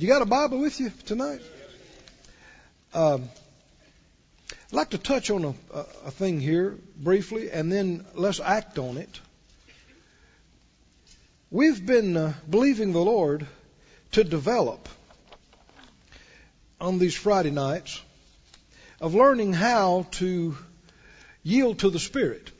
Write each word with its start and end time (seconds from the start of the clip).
You 0.00 0.06
got 0.06 0.22
a 0.22 0.24
Bible 0.24 0.60
with 0.60 0.80
you 0.80 0.90
tonight? 1.04 1.42
Um, 2.94 3.28
I'd 4.50 4.72
like 4.72 4.90
to 4.90 4.98
touch 4.98 5.30
on 5.30 5.44
a, 5.44 5.54
a, 6.06 6.10
thing 6.10 6.40
here 6.40 6.78
briefly, 6.96 7.50
and 7.50 7.70
then 7.70 8.06
let's 8.14 8.40
act 8.40 8.78
on 8.78 8.96
it. 8.96 9.20
We've 11.50 11.84
been 11.84 12.16
uh, 12.16 12.32
believing 12.48 12.94
the 12.94 13.02
Lord 13.02 13.46
to 14.12 14.24
develop 14.24 14.88
on 16.80 16.98
these 16.98 17.14
Friday 17.14 17.50
nights 17.50 18.00
of 19.02 19.14
learning 19.14 19.52
how 19.52 20.06
to 20.12 20.56
yield 21.42 21.80
to 21.80 21.90
the 21.90 21.98
Spirit. 21.98 22.50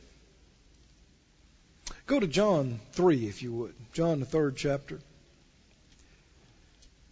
Go 2.05 2.19
to 2.19 2.27
John 2.27 2.79
3, 2.91 3.25
if 3.25 3.41
you 3.41 3.51
would. 3.51 3.73
John, 3.93 4.19
the 4.19 4.27
third 4.27 4.57
chapter. 4.57 4.99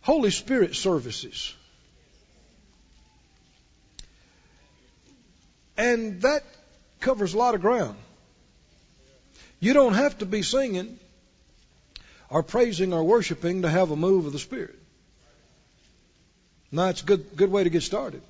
Holy 0.01 0.31
Spirit 0.31 0.75
services. 0.75 1.53
And 5.77 6.21
that 6.23 6.43
covers 6.99 7.33
a 7.33 7.37
lot 7.37 7.55
of 7.55 7.61
ground. 7.61 7.97
You 9.59 9.73
don't 9.73 9.93
have 9.93 10.17
to 10.19 10.25
be 10.25 10.41
singing 10.41 10.99
or 12.29 12.43
praising 12.43 12.93
or 12.93 13.03
worshiping 13.03 13.61
to 13.63 13.69
have 13.69 13.91
a 13.91 13.95
move 13.95 14.25
of 14.25 14.33
the 14.33 14.39
Spirit. 14.39 14.77
Now, 16.71 16.89
it's 16.89 17.01
a 17.01 17.05
good, 17.05 17.35
good 17.35 17.51
way 17.51 17.63
to 17.63 17.69
get 17.69 17.83
started. 17.83 18.21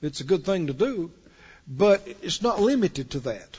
It's 0.00 0.20
a 0.20 0.24
good 0.24 0.44
thing 0.44 0.68
to 0.68 0.72
do, 0.72 1.10
but 1.68 2.06
it's 2.22 2.42
not 2.42 2.60
limited 2.60 3.10
to 3.10 3.20
that. 3.20 3.58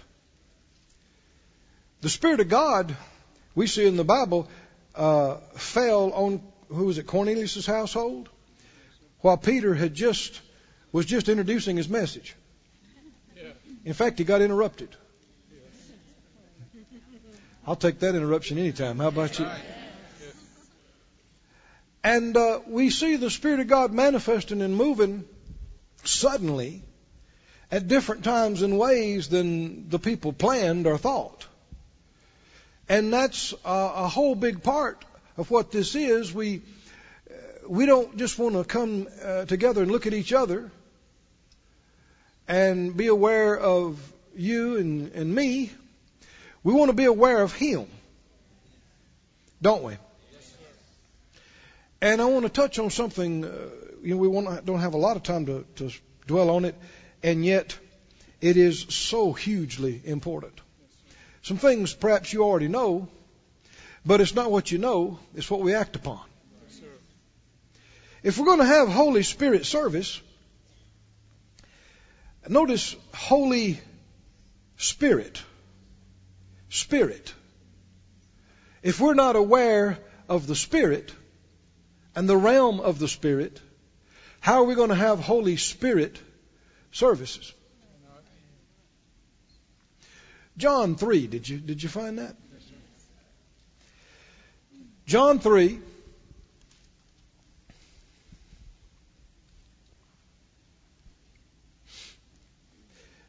The 2.02 2.10
Spirit 2.10 2.40
of 2.40 2.50
God, 2.50 2.96
we 3.56 3.68
see 3.68 3.88
in 3.88 3.96
the 3.96 4.04
Bible, 4.04 4.50
uh, 4.96 5.36
fell 5.56 6.12
on 6.12 6.42
who 6.74 6.86
was 6.86 6.98
it, 6.98 7.08
Cornelius' 7.08 7.66
household, 7.66 8.30
while 9.20 9.38
Peter 9.38 9.74
had 9.74 9.94
just 9.94 10.42
was 10.92 11.06
just 11.06 11.30
introducing 11.30 11.78
his 11.78 11.90
message. 11.90 12.36
In 13.86 13.94
fact, 13.94 14.18
he 14.18 14.24
got 14.24 14.42
interrupted. 14.42 14.90
I'll 17.66 17.76
take 17.76 18.00
that 18.00 18.16
interruption 18.16 18.58
anytime. 18.58 19.00
How 19.00 19.08
about 19.08 19.40
you? 19.40 19.48
And 22.04 22.36
uh, 22.36 22.60
we 22.68 22.90
see 22.90 23.16
the 23.16 23.30
Spirit 23.30 23.62
of 23.62 23.68
God 23.68 23.94
manifesting 23.94 24.62
and 24.62 24.76
moving 24.76 25.24
suddenly 26.04 26.82
at 27.72 27.88
different 27.88 28.26
times 28.26 28.62
in 28.62 28.78
ways 28.78 29.30
than 29.30 29.90
the 29.90 30.00
people 30.00 30.34
planned 30.34 30.86
or 30.86 30.98
thought. 30.98 31.48
And 32.90 33.14
that's 33.14 33.54
a 33.64 34.10
whole 34.10 34.36
big 34.36 34.62
part 34.64 35.06
of 35.38 35.50
what 35.52 35.72
this 35.72 35.96
is. 35.96 36.34
We 36.34 36.62
uh, 37.30 37.34
we 37.68 37.86
don't 37.86 38.18
just 38.18 38.38
want 38.38 38.56
to 38.56 38.64
come 38.64 39.08
uh, 39.24 39.46
together 39.46 39.82
and 39.82 39.92
look 39.92 40.08
at 40.08 40.14
each 40.14 40.34
other 40.34 40.72
and 42.48 42.96
be 42.96 43.08
aware 43.08 43.58
of 43.58 44.00
you 44.36 44.78
and, 44.78 45.12
and 45.14 45.34
me. 45.34 45.72
We 46.64 46.74
want 46.74 46.90
to 46.90 46.96
be 46.96 47.06
aware 47.06 47.42
of 47.42 47.54
Him, 47.54 47.88
don't 49.62 49.84
we? 49.84 49.98
And 52.02 52.22
I 52.22 52.26
want 52.26 52.44
to 52.44 52.50
touch 52.50 52.80
on 52.80 52.90
something. 52.90 53.46
Uh, 53.46 53.50
you 54.02 54.16
know, 54.16 54.18
we 54.18 54.62
don't 54.66 54.80
have 54.80 54.94
a 54.94 54.98
lot 54.98 55.16
of 55.16 55.24
time 55.24 55.46
to, 55.46 55.66
to 55.78 55.92
dwell 56.28 56.50
on 56.50 56.66
it, 56.66 56.76
and 57.22 57.46
yet 57.46 57.78
it 58.42 58.58
is 58.58 58.86
so 58.90 59.32
hugely 59.32 60.02
important. 60.04 60.60
Some 61.44 61.58
things 61.58 61.94
perhaps 61.94 62.34
you 62.34 62.44
already 62.44 62.68
know, 62.68 63.08
but 64.06 64.22
it's 64.22 64.36
not 64.36 64.52
what 64.52 64.72
you 64.72 64.78
know, 64.78 65.20
it's 65.36 65.50
what 65.50 65.62
we 65.62 65.74
act 65.74 65.96
upon. 65.96 66.22
If 68.22 68.38
we're 68.38 68.46
going 68.46 68.60
to 68.60 68.66
have 68.66 68.88
Holy 68.88 69.24
Spirit 69.24 69.66
service, 69.66 70.22
notice 72.48 72.96
Holy 73.14 73.80
Spirit. 74.78 75.42
Spirit. 76.70 77.34
If 78.82 79.00
we're 79.00 79.14
not 79.14 79.36
aware 79.36 80.00
of 80.30 80.48
the 80.48 80.56
Spirit 80.56 81.14
and 82.16 82.28
the 82.28 82.38
realm 82.38 82.80
of 82.80 82.98
the 83.00 83.08
Spirit, 83.08 83.60
how 84.40 84.62
are 84.62 84.64
we 84.66 84.76
going 84.76 84.90
to 84.90 84.96
have 84.96 85.20
Holy 85.20 85.58
Spirit 85.58 86.20
services? 86.92 87.54
John 90.58 90.96
3, 90.96 91.28
did 91.28 91.50
you, 91.50 91.58
did 91.58 91.82
you 91.82 91.90
find 91.90 92.20
that? 92.20 92.36
John 95.06 95.40
3. 95.40 95.80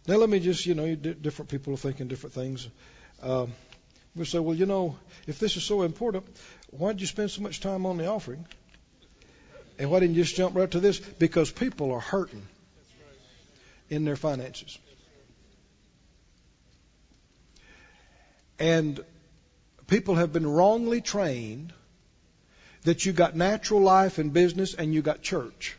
Now, 0.07 0.17
let 0.17 0.29
me 0.29 0.39
just, 0.39 0.67
you 0.67 0.75
know, 0.75 0.95
different 0.95 1.51
people 1.51 1.73
are 1.73 1.79
thinking 1.79 2.09
different 2.09 2.35
things. 2.35 2.69
Um, 3.23 3.53
we 4.15 4.27
say, 4.27 4.39
well, 4.39 4.55
you 4.55 4.67
know, 4.67 4.97
if 5.27 5.39
this 5.39 5.57
is 5.57 5.65
so 5.65 5.83
important, 5.83 6.27
why 6.71 6.93
did 6.93 7.01
you 7.01 7.07
spend 7.07 7.31
so 7.31 7.41
much 7.41 7.61
time 7.61 7.87
on 7.87 7.97
the 7.97 8.07
offering? 8.07 8.47
And 9.79 9.91
why 9.91 10.01
didn't 10.01 10.15
you 10.15 10.23
just 10.23 10.37
jump 10.37 10.55
right 10.55 10.71
to 10.71 10.79
this? 10.79 10.99
Because 11.01 11.51
people 11.51 11.93
are 11.93 12.01
hurting 12.01 12.47
in 13.89 14.05
their 14.05 14.17
finances. 14.17 14.79
And 18.59 19.03
people 19.87 20.17
have 20.17 20.33
been 20.33 20.47
wrongly 20.47 21.01
trained 21.01 21.73
that 22.85 23.05
you 23.07 23.13
got 23.13 23.35
natural 23.35 23.81
life 23.81 24.19
and 24.19 24.33
business 24.33 24.75
and 24.75 24.95
you 24.95 25.03
got 25.03 25.23
church. 25.23 25.77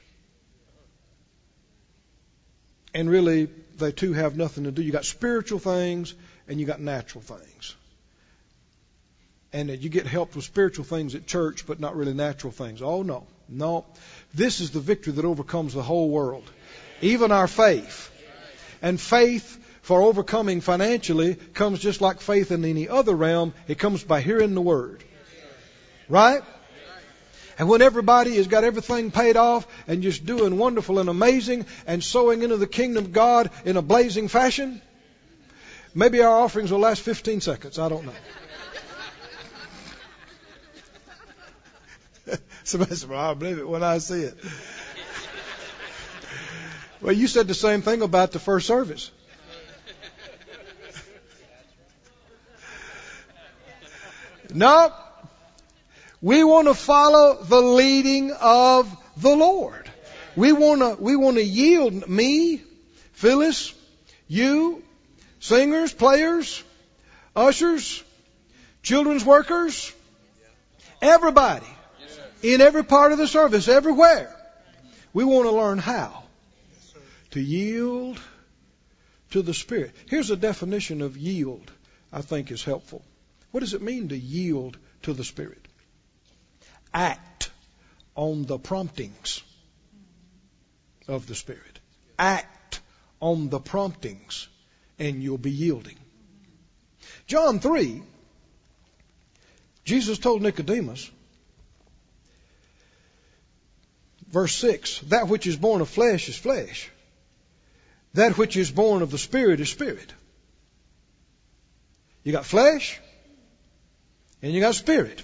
And 2.94 3.10
really, 3.10 3.50
they 3.78 3.92
two 3.92 4.14
have 4.14 4.38
nothing 4.38 4.64
to 4.64 4.72
do. 4.72 4.82
You 4.82 4.92
got 4.92 5.06
spiritual 5.06 5.60
things 5.60 6.14
and 6.48 6.60
you 6.60 6.66
got 6.66 6.80
natural 6.80 7.22
things. 7.22 7.76
And 9.54 9.70
that 9.70 9.82
you 9.82 9.90
get 9.90 10.06
helped 10.06 10.36
with 10.36 10.46
spiritual 10.46 10.86
things 10.86 11.16
at 11.16 11.28
church, 11.28 11.66
but 11.66 11.80
not 11.80 11.96
really 11.96 12.14
natural 12.14 12.52
things. 12.52 12.82
Oh, 12.82 13.04
no. 13.04 13.28
No. 13.48 13.86
This 14.34 14.60
is 14.60 14.72
the 14.72 14.80
victory 14.80 15.14
that 15.14 15.26
overcomes 15.26 15.74
the 15.74 15.84
whole 15.84 16.10
world, 16.10 16.50
even 17.02 17.32
our 17.32 17.48
faith. 17.48 18.12
And 18.82 19.00
faith 19.00 19.65
for 19.86 20.02
overcoming 20.02 20.62
financially 20.62 21.36
comes 21.54 21.78
just 21.78 22.02
like 22.02 22.20
faith 22.20 22.52
in 22.52 22.66
any 22.66 22.90
other 22.90 23.14
realm. 23.14 23.54
It 23.68 23.78
comes 23.78 24.04
by 24.04 24.20
hearing 24.20 24.56
the 24.56 24.62
word. 24.62 25.04
Right? 26.10 26.42
And 27.60 27.70
when 27.70 27.84
everybody 27.84 28.38
has 28.38 28.48
got 28.48 28.64
everything 28.64 29.12
paid 29.12 29.38
off 29.38 29.68
and 29.88 30.02
just 30.02 30.26
doing 30.26 30.58
wonderful 30.58 30.98
and 30.98 31.08
amazing 31.08 31.68
and 31.86 32.04
sowing 32.04 32.42
into 32.42 32.58
the 32.58 32.66
kingdom 32.66 33.06
of 33.06 33.14
God 33.14 33.52
in 33.64 33.78
a 33.78 33.84
blazing 33.84 34.28
fashion, 34.28 34.82
maybe 35.94 36.20
our 36.24 36.36
offerings 36.36 36.72
will 36.72 36.80
last 36.80 37.04
15 37.04 37.42
seconds. 37.42 37.78
I 37.78 37.88
don't 37.88 38.08
know. 38.08 38.14
Somebody 42.64 42.96
said, 42.96 43.08
well, 43.08 43.20
I'll 43.20 43.36
believe 43.36 43.60
it 43.60 43.70
when 43.70 43.84
I 43.84 44.00
see 44.00 44.22
it. 44.22 44.36
well, 47.02 47.14
you 47.14 47.28
said 47.28 47.48
the 47.48 47.54
same 47.54 47.84
thing 47.84 48.02
about 48.02 48.32
the 48.32 48.40
first 48.40 48.66
service. 48.66 49.12
No. 54.54 54.94
We 56.22 56.44
want 56.44 56.68
to 56.68 56.74
follow 56.74 57.44
the 57.44 57.62
leading 57.62 58.32
of 58.32 58.96
the 59.18 59.36
Lord. 59.36 59.90
We 60.36 60.52
want 60.52 60.82
to, 60.82 61.02
we 61.02 61.16
want 61.16 61.38
to 61.38 61.44
yield 61.44 62.10
me, 62.10 62.62
Phyllis, 63.14 63.74
you, 64.28 64.84
singers, 65.40 65.94
players, 65.94 66.64
ushers, 67.36 68.04
children's 68.82 69.24
workers, 69.24 69.94
everybody 71.02 71.68
in 72.42 72.62
every 72.62 72.84
part 72.84 73.12
of 73.12 73.18
the 73.18 73.28
service, 73.28 73.68
everywhere. 73.68 74.36
We 75.14 75.24
want 75.24 75.48
to 75.48 75.56
learn 75.56 75.78
how 75.78 76.24
to 77.32 77.40
yield 77.40 78.20
to 79.32 79.42
the 79.42 79.54
Spirit. 79.54 79.94
Here's 80.10 80.30
a 80.30 80.36
definition 80.36 81.02
of 81.02 81.18
yield 81.18 81.72
I 82.12 82.22
think 82.22 82.52
is 82.52 82.64
helpful. 82.64 83.04
What 83.56 83.62
does 83.62 83.74
it 83.74 83.82
mean 83.82 84.10
to 84.10 84.18
yield 84.18 84.78
to 85.04 85.14
the 85.14 85.24
Spirit? 85.24 85.66
Act 86.94 87.52
on 88.14 88.44
the 88.44 88.60
promptings 88.60 89.42
of 91.08 91.26
the 91.26 91.36
Spirit. 91.36 91.80
Act 92.20 92.82
on 93.22 93.48
the 93.48 93.62
promptings, 93.62 94.50
and 95.00 95.24
you'll 95.24 95.38
be 95.38 95.52
yielding. 95.52 95.96
John 97.28 97.62
3, 97.62 98.04
Jesus 99.86 100.18
told 100.18 100.42
Nicodemus, 100.42 101.10
verse 104.28 104.54
6, 104.56 105.00
that 105.12 105.30
which 105.30 105.48
is 105.48 105.56
born 105.56 105.80
of 105.80 105.88
flesh 105.88 106.28
is 106.28 106.36
flesh. 106.36 106.92
That 108.16 108.38
which 108.38 108.58
is 108.58 108.70
born 108.70 109.02
of 109.02 109.12
the 109.12 109.18
Spirit 109.18 109.62
is 109.62 109.70
spirit. 109.70 110.14
You 112.26 112.34
got 112.34 112.46
flesh, 112.46 113.00
and 114.46 114.54
you 114.54 114.62
got 114.62 114.76
spirit. 114.76 115.24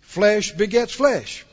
Flesh 0.00 0.52
begets 0.52 0.94
flesh. 0.94 1.44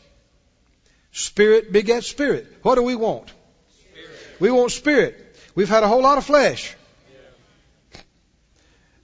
Spirit 1.11 1.73
begets 1.73 2.07
spirit. 2.07 2.47
What 2.61 2.75
do 2.75 2.83
we 2.83 2.95
want? 2.95 3.27
Spirit. 3.27 4.09
We 4.39 4.49
want 4.49 4.71
spirit. 4.71 5.35
We've 5.53 5.67
had 5.67 5.83
a 5.83 5.89
whole 5.89 6.01
lot 6.01 6.17
of 6.17 6.23
flesh. 6.23 6.77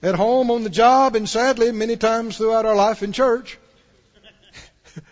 At 0.02 0.14
home, 0.14 0.50
on 0.50 0.62
the 0.62 0.70
job, 0.70 1.14
and 1.14 1.28
sadly, 1.28 1.72
many 1.72 1.98
times 1.98 2.38
throughout 2.38 2.64
our 2.64 2.74
life 2.74 3.02
in 3.02 3.12
church. 3.12 3.58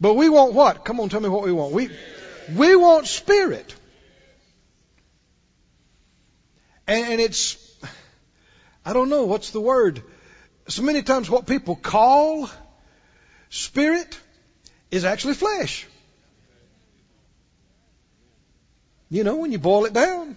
but 0.00 0.14
we 0.14 0.28
want 0.28 0.54
what? 0.54 0.84
Come 0.84 1.00
on, 1.00 1.08
tell 1.08 1.20
me 1.20 1.28
what 1.28 1.42
we 1.42 1.50
want. 1.50 1.72
We, 1.72 1.90
we 2.54 2.76
want 2.76 3.08
spirit. 3.08 3.74
And, 6.86 7.14
and 7.14 7.20
it's, 7.20 7.58
I 8.86 8.92
don't 8.92 9.08
know, 9.08 9.24
what's 9.24 9.50
the 9.50 9.60
word? 9.60 10.04
So 10.68 10.82
many 10.82 11.02
times 11.02 11.28
what 11.28 11.46
people 11.46 11.76
call 11.76 12.48
spirit 13.50 14.18
is 14.90 15.04
actually 15.04 15.34
flesh. 15.34 15.86
You 19.10 19.24
know, 19.24 19.36
when 19.36 19.52
you 19.52 19.58
boil 19.58 19.84
it 19.84 19.92
down, 19.92 20.36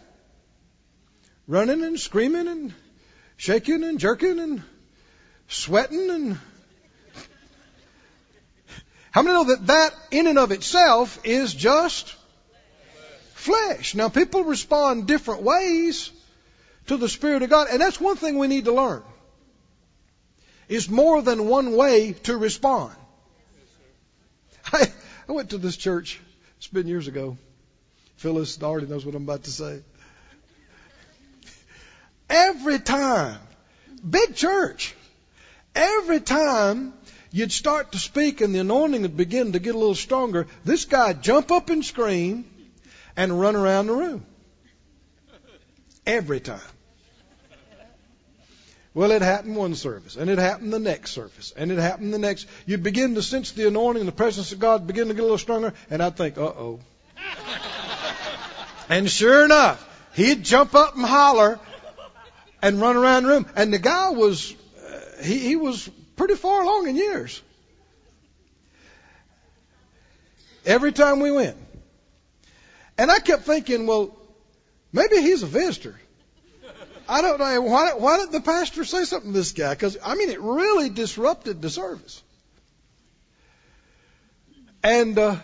running 1.47 1.83
and 1.83 2.00
screaming 2.00 2.47
and 2.47 2.74
shaking 3.38 3.83
and 3.83 4.00
jerking 4.00 4.39
and 4.39 4.63
sweating 5.47 6.09
and 6.09 6.38
how 9.12 9.23
many 9.23 9.33
know 9.33 9.44
that 9.45 9.68
that 9.68 9.95
in 10.12 10.27
and 10.27 10.38
of 10.38 10.51
itself 10.51 11.19
is 11.23 11.53
just 11.53 12.13
flesh? 13.33 13.95
Now 13.95 14.09
people 14.09 14.44
respond 14.44 15.07
different 15.07 15.41
ways 15.41 16.12
to 16.88 16.97
the 16.97 17.09
Spirit 17.09 17.41
of 17.41 17.50
God, 17.50 17.68
and 17.71 17.81
that's 17.81 18.00
one 18.00 18.18
thing 18.18 18.38
we 18.38 18.47
need 18.47 18.65
to 18.65 18.73
learn. 18.73 19.01
Is 20.69 20.89
more 20.89 21.21
than 21.21 21.47
one 21.47 21.75
way 21.75 22.13
to 22.23 22.37
respond. 22.37 22.93
I, 24.73 24.91
I 25.29 25.31
went 25.31 25.51
to 25.51 25.57
this 25.57 25.77
church, 25.77 26.19
it's 26.57 26.67
been 26.67 26.87
years 26.87 27.07
ago. 27.07 27.37
Phyllis 28.17 28.61
already 28.61 28.87
knows 28.87 29.05
what 29.05 29.15
I'm 29.15 29.23
about 29.23 29.43
to 29.43 29.51
say. 29.51 29.81
Every 32.29 32.79
time, 32.79 33.39
big 34.07 34.35
church, 34.35 34.93
every 35.73 36.19
time 36.19 36.93
you'd 37.31 37.51
start 37.51 37.93
to 37.93 37.99
speak 37.99 38.41
and 38.41 38.53
the 38.53 38.59
anointing 38.59 39.03
would 39.03 39.15
begin 39.15 39.53
to 39.53 39.59
get 39.59 39.75
a 39.75 39.77
little 39.77 39.95
stronger, 39.95 40.47
this 40.65 40.85
guy'd 40.85 41.23
jump 41.23 41.51
up 41.51 41.69
and 41.69 41.85
scream 41.85 42.45
and 43.15 43.39
run 43.39 43.55
around 43.55 43.87
the 43.87 43.93
room. 43.93 44.25
Every 46.05 46.39
time. 46.39 46.59
Well, 48.97 49.11
it 49.11 49.21
happened 49.21 49.55
one 49.55 49.75
service, 49.75 50.15
and 50.15 50.27
it 50.27 50.39
happened 50.39 50.73
the 50.73 50.79
next 50.79 51.11
service, 51.11 51.53
and 51.55 51.71
it 51.71 51.77
happened 51.77 52.11
the 52.11 52.17
next. 52.17 52.47
You 52.65 52.79
begin 52.79 53.13
to 53.13 53.21
sense 53.21 53.51
the 53.51 53.67
anointing 53.67 53.99
and 53.99 54.07
the 54.07 54.11
presence 54.11 54.51
of 54.53 54.57
God 54.57 54.88
begin 54.88 55.09
to 55.09 55.13
get 55.13 55.19
a 55.19 55.21
little 55.21 55.38
stronger, 55.38 55.75
and 55.91 56.01
I'd 56.01 56.17
think, 56.17 56.39
uh 56.39 56.45
oh. 56.45 56.79
and 58.89 59.07
sure 59.07 59.45
enough, 59.45 59.88
he'd 60.15 60.44
jump 60.44 60.73
up 60.73 60.95
and 60.95 61.05
holler 61.05 61.59
and 62.59 62.81
run 62.81 62.97
around 62.97 63.25
the 63.25 63.29
room. 63.29 63.45
And 63.55 63.71
the 63.71 63.77
guy 63.77 64.09
was, 64.09 64.55
uh, 64.83 65.23
he, 65.23 65.38
he 65.41 65.55
was 65.57 65.88
pretty 66.15 66.33
far 66.33 66.63
along 66.63 66.88
in 66.88 66.95
years. 66.95 67.39
Every 70.65 70.91
time 70.91 71.19
we 71.19 71.29
went. 71.29 71.57
And 72.97 73.11
I 73.11 73.19
kept 73.19 73.44
thinking, 73.44 73.85
well, 73.85 74.17
maybe 74.91 75.21
he's 75.21 75.44
a 75.44 75.45
visitor. 75.45 75.99
I 77.09 77.21
don't 77.21 77.39
know. 77.39 77.62
Why, 77.62 77.94
why 77.94 78.18
did 78.18 78.31
the 78.31 78.42
pastor 78.42 78.83
say 78.83 79.06
something 79.06 79.31
to 79.31 79.38
this 79.38 79.51
guy? 79.51 79.74
Because, 79.74 79.98
I 80.04 80.15
mean, 80.15 80.30
it 80.30 80.42
really 80.42 80.89
disrupted 80.89 81.62
the 81.62 81.69
service. 81.69 82.21
And 84.83 85.18
uh, 85.18 85.38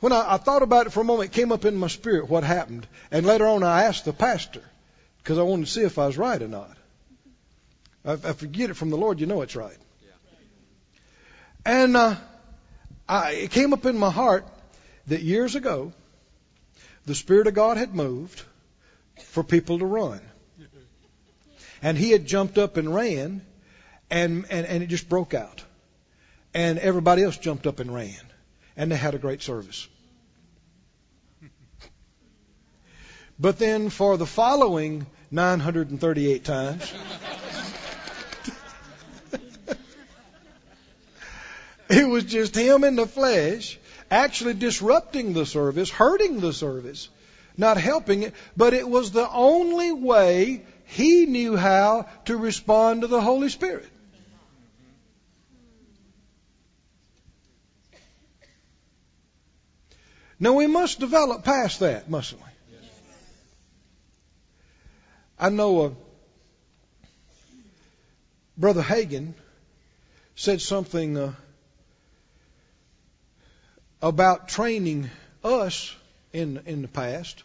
when 0.00 0.12
I, 0.12 0.34
I 0.34 0.36
thought 0.38 0.62
about 0.62 0.86
it 0.86 0.90
for 0.90 1.00
a 1.00 1.04
moment, 1.04 1.30
it 1.30 1.32
came 1.32 1.52
up 1.52 1.64
in 1.64 1.76
my 1.76 1.88
spirit 1.88 2.28
what 2.28 2.44
happened. 2.44 2.86
And 3.10 3.26
later 3.26 3.46
on, 3.46 3.62
I 3.62 3.84
asked 3.84 4.04
the 4.04 4.12
pastor 4.12 4.62
because 5.18 5.38
I 5.38 5.42
wanted 5.42 5.66
to 5.66 5.72
see 5.72 5.82
if 5.82 5.98
I 5.98 6.06
was 6.06 6.18
right 6.18 6.40
or 6.40 6.48
not. 6.48 6.76
If 8.04 8.24
I 8.24 8.32
forget 8.32 8.70
it 8.70 8.74
from 8.74 8.90
the 8.90 8.96
Lord, 8.96 9.20
you 9.20 9.26
know 9.26 9.42
it's 9.42 9.56
right. 9.56 9.76
And 11.64 11.96
uh, 11.96 12.14
I, 13.08 13.32
it 13.32 13.50
came 13.50 13.72
up 13.72 13.84
in 13.86 13.98
my 13.98 14.10
heart 14.10 14.46
that 15.08 15.22
years 15.22 15.56
ago, 15.56 15.92
the 17.06 17.14
Spirit 17.14 17.48
of 17.48 17.54
God 17.54 17.76
had 17.76 17.94
moved 17.94 18.42
for 19.24 19.42
people 19.42 19.80
to 19.80 19.86
run. 19.86 20.20
And 21.82 21.98
he 21.98 22.10
had 22.10 22.26
jumped 22.26 22.58
up 22.58 22.76
and 22.76 22.94
ran, 22.94 23.42
and, 24.10 24.46
and, 24.50 24.66
and 24.66 24.82
it 24.82 24.86
just 24.86 25.08
broke 25.08 25.34
out. 25.34 25.62
And 26.54 26.78
everybody 26.78 27.22
else 27.22 27.36
jumped 27.36 27.66
up 27.66 27.80
and 27.80 27.92
ran. 27.94 28.20
And 28.76 28.90
they 28.90 28.96
had 28.96 29.14
a 29.14 29.18
great 29.18 29.42
service. 29.42 29.88
But 33.38 33.58
then 33.58 33.90
for 33.90 34.16
the 34.16 34.24
following 34.24 35.06
938 35.30 36.42
times, 36.42 36.90
it 41.90 42.08
was 42.08 42.24
just 42.24 42.56
him 42.56 42.82
in 42.84 42.96
the 42.96 43.06
flesh 43.06 43.78
actually 44.10 44.54
disrupting 44.54 45.32
the 45.32 45.44
service, 45.44 45.90
hurting 45.90 46.40
the 46.40 46.52
service, 46.52 47.08
not 47.56 47.76
helping 47.76 48.22
it, 48.22 48.34
but 48.56 48.72
it 48.74 48.88
was 48.88 49.10
the 49.10 49.28
only 49.28 49.92
way 49.92 50.64
he 50.86 51.26
knew 51.26 51.56
how 51.56 52.06
to 52.26 52.36
respond 52.36 53.02
to 53.02 53.06
the 53.08 53.20
Holy 53.20 53.48
Spirit. 53.48 53.88
Now 60.38 60.52
we 60.52 60.66
must 60.66 61.00
develop 61.00 61.44
past 61.44 61.80
that, 61.80 62.10
mustn't 62.10 62.40
we? 62.40 62.46
I 65.38 65.48
know 65.48 65.82
uh, 65.82 65.90
Brother 68.56 68.82
Hagin 68.82 69.34
said 70.34 70.60
something 70.60 71.18
uh, 71.18 71.32
about 74.00 74.48
training 74.48 75.10
us 75.42 75.94
in 76.32 76.62
in 76.66 76.82
the 76.82 76.88
past, 76.88 77.42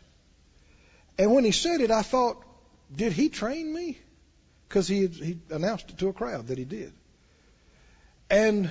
and 1.17 1.33
when 1.33 1.43
he 1.43 1.51
said 1.51 1.81
it, 1.81 1.91
I 1.91 2.01
thought, 2.01 2.43
did 2.95 3.13
he 3.13 3.29
train 3.29 3.73
me? 3.73 3.97
Because 4.67 4.87
he 4.87 5.07
he 5.07 5.39
announced 5.49 5.89
it 5.89 5.97
to 5.99 6.07
a 6.07 6.13
crowd 6.13 6.47
that 6.47 6.57
he 6.57 6.65
did, 6.65 6.93
and 8.29 8.69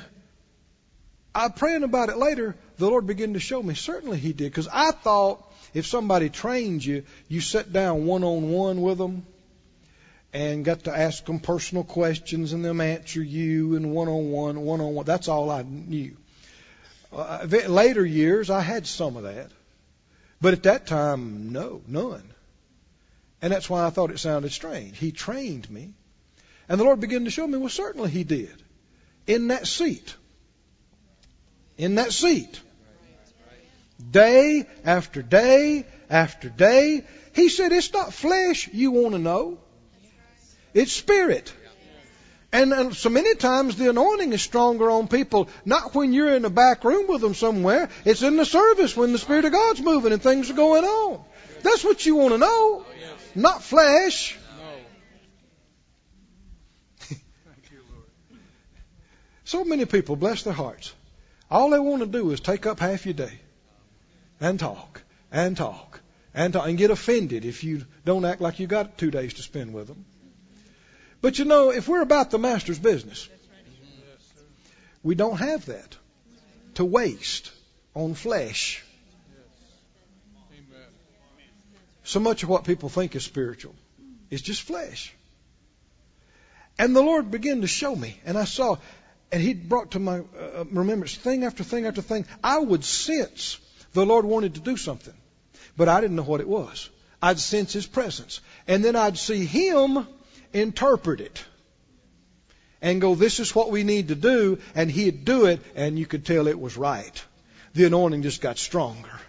I 1.34 1.48
praying 1.48 1.84
about 1.84 2.08
it 2.08 2.16
later. 2.16 2.56
The 2.78 2.88
Lord 2.88 3.06
began 3.06 3.34
to 3.34 3.40
show 3.40 3.62
me. 3.62 3.74
Certainly 3.74 4.18
He 4.18 4.32
did, 4.32 4.50
because 4.50 4.68
I 4.72 4.90
thought 4.90 5.44
if 5.74 5.86
somebody 5.86 6.28
trained 6.28 6.84
you, 6.84 7.04
you 7.28 7.40
sat 7.40 7.72
down 7.72 8.06
one 8.06 8.24
on 8.24 8.50
one 8.50 8.80
with 8.82 8.98
them 8.98 9.26
and 10.32 10.64
got 10.64 10.84
to 10.84 10.96
ask 10.96 11.24
them 11.24 11.40
personal 11.40 11.84
questions 11.84 12.52
and 12.52 12.64
them 12.64 12.80
answer 12.80 13.22
you 13.22 13.76
and 13.76 13.92
one 13.92 14.08
on 14.08 14.30
one, 14.30 14.60
one 14.60 14.80
on 14.80 14.94
one. 14.94 15.04
That's 15.04 15.28
all 15.28 15.50
I 15.50 15.62
knew. 15.62 16.16
Uh, 17.12 17.46
later 17.68 18.04
years, 18.04 18.50
I 18.50 18.60
had 18.60 18.86
some 18.86 19.16
of 19.16 19.24
that. 19.24 19.50
But 20.40 20.54
at 20.54 20.62
that 20.64 20.86
time, 20.86 21.52
no, 21.52 21.82
none. 21.86 22.22
And 23.42 23.52
that's 23.52 23.70
why 23.70 23.86
I 23.86 23.90
thought 23.90 24.10
it 24.10 24.18
sounded 24.18 24.52
strange. 24.52 24.98
He 24.98 25.12
trained 25.12 25.70
me. 25.70 25.94
And 26.68 26.78
the 26.78 26.84
Lord 26.84 27.00
began 27.00 27.24
to 27.24 27.30
show 27.30 27.46
me, 27.46 27.58
well, 27.58 27.68
certainly 27.68 28.10
He 28.10 28.24
did. 28.24 28.54
In 29.26 29.48
that 29.48 29.66
seat. 29.66 30.14
In 31.78 31.96
that 31.96 32.12
seat 32.12 32.60
day 34.10 34.66
after 34.84 35.22
day 35.22 35.86
after 36.08 36.48
day. 36.48 37.04
He 37.34 37.48
said, 37.48 37.72
It's 37.72 37.92
not 37.92 38.12
flesh 38.12 38.68
you 38.72 38.90
want 38.92 39.12
to 39.12 39.18
know, 39.18 39.58
it's 40.74 40.92
spirit. 40.92 41.52
And, 42.52 42.96
so 42.96 43.10
many 43.10 43.36
times 43.36 43.76
the 43.76 43.90
anointing 43.90 44.32
is 44.32 44.42
stronger 44.42 44.90
on 44.90 45.06
people, 45.06 45.48
not 45.64 45.94
when 45.94 46.12
you're 46.12 46.34
in 46.34 46.44
a 46.44 46.50
back 46.50 46.82
room 46.82 47.06
with 47.06 47.20
them 47.20 47.34
somewhere. 47.34 47.90
It's 48.04 48.22
in 48.22 48.36
the 48.36 48.44
service 48.44 48.96
when 48.96 49.12
the 49.12 49.18
Spirit 49.18 49.44
of 49.44 49.52
God's 49.52 49.80
moving 49.80 50.12
and 50.12 50.20
things 50.20 50.50
are 50.50 50.54
going 50.54 50.82
on. 50.82 51.22
That's 51.62 51.84
what 51.84 52.04
you 52.04 52.16
want 52.16 52.32
to 52.32 52.38
know, 52.38 52.84
not 53.34 53.62
flesh. 53.62 54.38
Thank 56.98 57.22
you, 57.72 57.80
Lord. 57.92 58.40
So 59.44 59.64
many 59.64 59.84
people, 59.84 60.16
bless 60.16 60.42
their 60.42 60.52
hearts, 60.52 60.92
all 61.50 61.70
they 61.70 61.78
want 61.78 62.02
to 62.02 62.06
do 62.06 62.30
is 62.30 62.40
take 62.40 62.66
up 62.66 62.80
half 62.80 63.06
your 63.06 63.14
day 63.14 63.40
and 64.40 64.58
talk 64.58 65.02
and 65.32 65.56
talk 65.56 66.00
and 66.34 66.52
talk 66.52 66.68
and 66.68 66.78
get 66.78 66.90
offended 66.90 67.44
if 67.44 67.64
you 67.64 67.84
don't 68.04 68.24
act 68.24 68.40
like 68.40 68.60
you 68.60 68.66
got 68.66 68.96
two 68.96 69.10
days 69.10 69.34
to 69.34 69.42
spend 69.42 69.74
with 69.74 69.88
them. 69.88 70.04
But 71.20 71.38
you 71.38 71.44
know, 71.44 71.70
if 71.70 71.88
we're 71.88 72.02
about 72.02 72.30
the 72.30 72.38
master's 72.38 72.78
business, 72.78 73.28
we 75.02 75.14
don't 75.14 75.38
have 75.38 75.66
that 75.66 75.96
to 76.74 76.84
waste 76.84 77.50
on 77.94 78.14
flesh. 78.14 78.84
So 82.04 82.20
much 82.20 82.42
of 82.42 82.48
what 82.48 82.64
people 82.64 82.88
think 82.88 83.14
is 83.14 83.24
spiritual 83.24 83.74
is 84.30 84.42
just 84.42 84.62
flesh. 84.62 85.12
And 86.78 86.96
the 86.96 87.02
Lord 87.02 87.30
began 87.30 87.60
to 87.60 87.66
show 87.66 87.94
me, 87.94 88.18
and 88.24 88.38
I 88.38 88.44
saw, 88.44 88.78
and 89.30 89.42
He 89.42 89.54
brought 89.54 89.92
to 89.92 89.98
my 89.98 90.20
uh, 90.20 90.64
remembrance 90.70 91.14
thing 91.14 91.44
after 91.44 91.62
thing 91.62 91.86
after 91.86 92.02
thing. 92.02 92.26
I 92.42 92.58
would 92.58 92.84
sense 92.84 93.58
The 93.92 94.06
Lord 94.06 94.24
wanted 94.24 94.54
to 94.54 94.60
do 94.60 94.76
something, 94.76 95.14
but 95.76 95.88
I 95.88 96.00
didn't 96.00 96.16
know 96.16 96.22
what 96.22 96.40
it 96.40 96.48
was. 96.48 96.88
I'd 97.20 97.38
sense 97.38 97.72
His 97.72 97.86
presence. 97.86 98.40
And 98.66 98.84
then 98.84 98.96
I'd 98.96 99.18
see 99.18 99.44
Him 99.44 100.06
interpret 100.52 101.20
it 101.20 101.44
and 102.80 103.00
go, 103.00 103.14
this 103.14 103.40
is 103.40 103.54
what 103.54 103.70
we 103.70 103.84
need 103.84 104.08
to 104.08 104.14
do, 104.14 104.58
and 104.74 104.90
He'd 104.90 105.24
do 105.24 105.46
it, 105.46 105.60
and 105.74 105.98
you 105.98 106.06
could 106.06 106.24
tell 106.24 106.46
it 106.46 106.58
was 106.58 106.76
right. 106.76 107.22
The 107.74 107.84
anointing 107.84 108.22
just 108.22 108.40
got 108.40 108.58
stronger. 108.58 109.20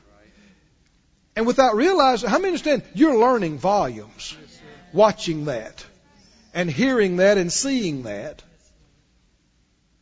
And 1.41 1.47
without 1.47 1.75
realizing, 1.75 2.29
how 2.29 2.37
many 2.37 2.49
understand 2.49 2.83
you're 2.93 3.17
learning 3.17 3.57
volumes 3.57 4.37
watching 4.93 5.45
that 5.45 5.83
and 6.53 6.69
hearing 6.69 7.15
that 7.15 7.39
and 7.39 7.51
seeing 7.51 8.03
that? 8.03 8.43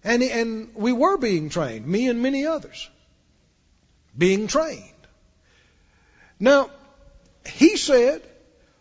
And, 0.03 0.21
and 0.21 0.75
we 0.75 0.91
were 0.91 1.15
being 1.15 1.47
trained, 1.49 1.87
me 1.87 2.09
and 2.09 2.21
many 2.21 2.45
others, 2.45 2.89
being 4.17 4.47
trained. 4.47 4.83
Now, 6.41 6.71
he 7.47 7.77
said, 7.77 8.21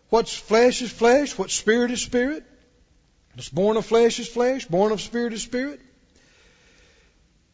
what's 0.09 0.35
flesh 0.35 0.81
is 0.81 0.91
flesh, 0.91 1.37
what's 1.37 1.53
spirit 1.53 1.91
is 1.91 2.01
spirit. 2.01 2.43
What's 3.35 3.47
born 3.47 3.77
of 3.77 3.85
flesh 3.85 4.19
is 4.19 4.27
flesh, 4.27 4.65
born 4.65 4.91
of 4.91 4.99
spirit 4.99 5.31
is 5.31 5.43
spirit. 5.43 5.79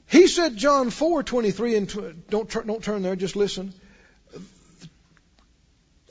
He 0.08 0.26
said, 0.26 0.58
John 0.58 0.90
4, 0.90 1.22
23, 1.22 1.76
and 1.76 2.26
don't, 2.28 2.50
don't 2.66 2.84
turn 2.84 3.04
there, 3.04 3.16
just 3.16 3.36
listen 3.36 3.72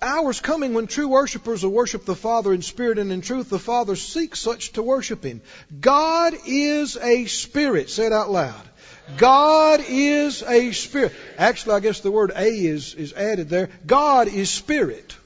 hours 0.04 0.40
coming 0.40 0.74
when 0.74 0.86
true 0.86 1.08
worshippers 1.08 1.64
will 1.64 1.72
worship 1.72 2.04
the 2.04 2.14
Father 2.14 2.52
in 2.52 2.62
spirit 2.62 2.98
and 2.98 3.10
in 3.10 3.20
truth. 3.20 3.48
The 3.48 3.58
Father 3.58 3.96
seeks 3.96 4.40
such 4.40 4.72
to 4.72 4.82
worship 4.82 5.24
Him. 5.24 5.40
God 5.80 6.34
is 6.46 6.96
a 6.96 7.24
spirit. 7.26 7.90
Say 7.90 8.06
it 8.06 8.12
out 8.12 8.30
loud. 8.30 8.68
God 9.16 9.84
is 9.86 10.42
a 10.42 10.72
spirit. 10.72 11.12
Actually, 11.36 11.76
I 11.76 11.80
guess 11.80 12.00
the 12.00 12.10
word 12.10 12.32
a 12.34 12.46
is, 12.46 12.94
is 12.94 13.12
added 13.12 13.48
there. 13.48 13.70
God 13.86 14.28
is 14.28 14.50
spirit. 14.50 15.16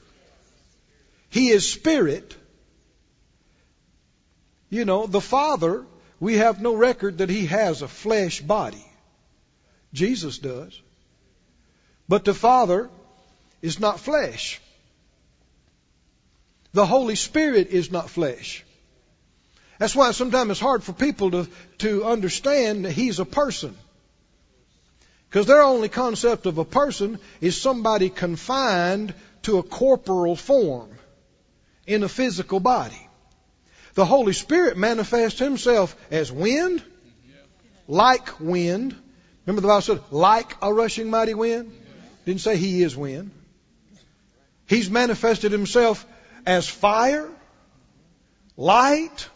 He 1.29 1.49
is 1.49 1.69
spirit. 1.69 2.35
You 4.69 4.85
know, 4.85 5.07
the 5.07 5.21
Father, 5.21 5.85
we 6.19 6.37
have 6.37 6.61
no 6.61 6.73
record 6.73 7.19
that 7.19 7.29
He 7.29 7.45
has 7.47 7.81
a 7.81 7.87
flesh 7.87 8.41
body. 8.41 8.85
Jesus 9.93 10.37
does. 10.37 10.79
But 12.07 12.25
the 12.25 12.33
Father 12.33 12.89
is 13.61 13.79
not 13.79 13.99
flesh. 13.99 14.59
The 16.73 16.85
Holy 16.85 17.15
Spirit 17.15 17.69
is 17.69 17.91
not 17.91 18.09
flesh. 18.09 18.63
That's 19.79 19.95
why 19.95 20.11
sometimes 20.11 20.51
it's 20.51 20.59
hard 20.59 20.83
for 20.83 20.93
people 20.93 21.31
to, 21.31 21.47
to 21.79 22.03
understand 22.03 22.85
that 22.85 22.91
He's 22.91 23.19
a 23.19 23.25
person. 23.25 23.75
Because 25.29 25.45
their 25.45 25.61
only 25.61 25.89
concept 25.89 26.45
of 26.45 26.57
a 26.57 26.65
person 26.65 27.19
is 27.39 27.59
somebody 27.59 28.09
confined 28.09 29.13
to 29.43 29.57
a 29.57 29.63
corporal 29.63 30.35
form 30.35 30.89
in 31.87 32.03
a 32.03 32.09
physical 32.09 32.59
body. 32.59 33.07
The 33.93 34.05
Holy 34.05 34.33
Spirit 34.33 34.77
manifests 34.77 35.39
Himself 35.39 35.95
as 36.11 36.31
wind, 36.31 36.83
like 37.87 38.39
wind. 38.39 38.95
Remember 39.45 39.61
the 39.61 39.67
Bible 39.67 39.81
said, 39.81 40.01
like 40.11 40.55
a 40.61 40.73
rushing 40.73 41.09
mighty 41.09 41.33
wind? 41.33 41.71
Didn't 42.25 42.41
say 42.41 42.57
He 42.57 42.83
is 42.83 42.95
wind. 42.95 43.31
He's 44.67 44.89
manifested 44.89 45.51
Himself 45.51 46.05
as 46.49 46.67
fire, 46.67 47.29
light, 48.57 49.29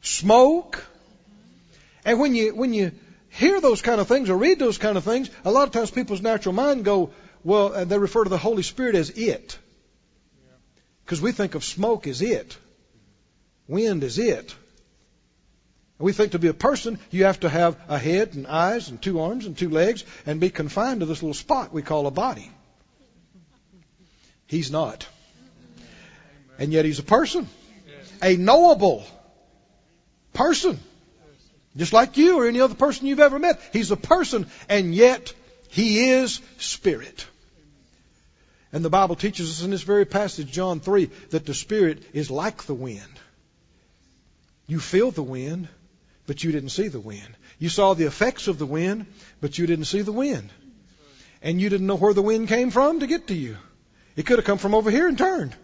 smoke. 0.00 0.84
And 2.04 2.20
when 2.20 2.34
you, 2.34 2.54
when 2.54 2.72
you 2.72 2.92
hear 3.30 3.60
those 3.60 3.82
kind 3.82 4.00
of 4.00 4.06
things 4.06 4.30
or 4.30 4.36
read 4.36 4.60
those 4.60 4.78
kind 4.78 4.96
of 4.96 5.02
things, 5.02 5.28
a 5.44 5.50
lot 5.50 5.66
of 5.66 5.72
times 5.72 5.90
people's 5.90 6.22
natural 6.22 6.54
mind 6.54 6.84
go, 6.84 7.10
well, 7.42 7.72
and 7.72 7.90
they 7.90 7.98
refer 7.98 8.22
to 8.22 8.30
the 8.30 8.38
Holy 8.38 8.62
Spirit 8.62 8.94
as 8.94 9.10
it. 9.10 9.58
Because 11.04 11.20
we 11.20 11.32
think 11.32 11.56
of 11.56 11.64
smoke 11.64 12.06
as 12.06 12.22
it. 12.22 12.56
Wind 13.66 14.04
as 14.04 14.18
it. 14.18 14.54
We 15.98 16.12
think 16.12 16.32
to 16.32 16.38
be 16.38 16.48
a 16.48 16.54
person, 16.54 17.00
you 17.10 17.24
have 17.24 17.40
to 17.40 17.48
have 17.48 17.76
a 17.88 17.98
head 17.98 18.34
and 18.34 18.46
eyes 18.46 18.88
and 18.88 19.02
two 19.02 19.20
arms 19.20 19.46
and 19.46 19.58
two 19.58 19.70
legs 19.70 20.04
and 20.26 20.38
be 20.40 20.50
confined 20.50 21.00
to 21.00 21.06
this 21.06 21.22
little 21.22 21.34
spot 21.34 21.72
we 21.72 21.82
call 21.82 22.06
a 22.06 22.10
body. 22.12 22.50
He's 24.46 24.70
not. 24.70 25.08
And 26.58 26.72
yet 26.72 26.84
he's 26.84 26.98
a 26.98 27.04
person. 27.04 27.48
A 28.22 28.36
knowable 28.36 29.04
person. 30.32 30.78
Just 31.76 31.92
like 31.92 32.16
you 32.16 32.38
or 32.38 32.46
any 32.46 32.60
other 32.60 32.74
person 32.74 33.06
you've 33.06 33.20
ever 33.20 33.38
met. 33.38 33.60
He's 33.72 33.90
a 33.90 33.96
person, 33.96 34.46
and 34.68 34.94
yet 34.94 35.34
he 35.68 36.08
is 36.10 36.40
spirit. 36.58 37.26
And 38.72 38.84
the 38.84 38.90
Bible 38.90 39.14
teaches 39.14 39.50
us 39.50 39.64
in 39.64 39.70
this 39.70 39.82
very 39.82 40.06
passage, 40.06 40.50
John 40.50 40.80
3, 40.80 41.10
that 41.30 41.46
the 41.46 41.54
Spirit 41.54 42.02
is 42.12 42.30
like 42.30 42.64
the 42.64 42.74
wind. 42.74 43.20
You 44.66 44.80
feel 44.80 45.10
the 45.10 45.22
wind, 45.22 45.68
but 46.26 46.42
you 46.42 46.50
didn't 46.50 46.70
see 46.70 46.88
the 46.88 47.00
wind. 47.00 47.36
You 47.58 47.68
saw 47.68 47.94
the 47.94 48.06
effects 48.06 48.48
of 48.48 48.58
the 48.58 48.66
wind, 48.66 49.06
but 49.40 49.58
you 49.58 49.66
didn't 49.66 49.84
see 49.84 50.02
the 50.02 50.12
wind. 50.12 50.50
And 51.42 51.60
you 51.60 51.68
didn't 51.68 51.86
know 51.86 51.96
where 51.96 52.14
the 52.14 52.22
wind 52.22 52.48
came 52.48 52.70
from 52.70 53.00
to 53.00 53.06
get 53.06 53.28
to 53.28 53.34
you. 53.34 53.56
It 54.16 54.26
could 54.26 54.38
have 54.38 54.46
come 54.46 54.58
from 54.58 54.74
over 54.74 54.90
here 54.90 55.08
and 55.08 55.16
turned. 55.16 55.54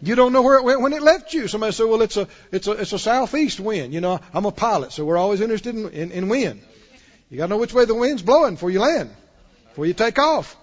You 0.00 0.14
don't 0.14 0.32
know 0.32 0.42
where 0.42 0.58
it 0.58 0.64
went 0.64 0.80
when 0.80 0.92
it 0.92 1.02
left 1.02 1.34
you. 1.34 1.48
Somebody 1.48 1.72
said, 1.72 1.86
well, 1.86 2.02
it's 2.02 2.16
a, 2.16 2.28
it's 2.52 2.66
a, 2.68 2.72
it's 2.72 2.92
a 2.92 2.98
southeast 2.98 3.58
wind. 3.58 3.92
You 3.92 4.00
know, 4.00 4.20
I'm 4.32 4.44
a 4.44 4.52
pilot, 4.52 4.92
so 4.92 5.04
we're 5.04 5.16
always 5.16 5.40
interested 5.40 5.74
in, 5.74 5.88
in, 5.90 6.10
in 6.12 6.28
wind. 6.28 6.62
You 7.30 7.38
gotta 7.38 7.50
know 7.50 7.58
which 7.58 7.74
way 7.74 7.84
the 7.84 7.94
wind's 7.94 8.22
blowing 8.22 8.54
before 8.54 8.70
you 8.70 8.80
land, 8.80 9.10
before 9.68 9.86
you 9.86 9.94
take 9.94 10.18
off. 10.18 10.56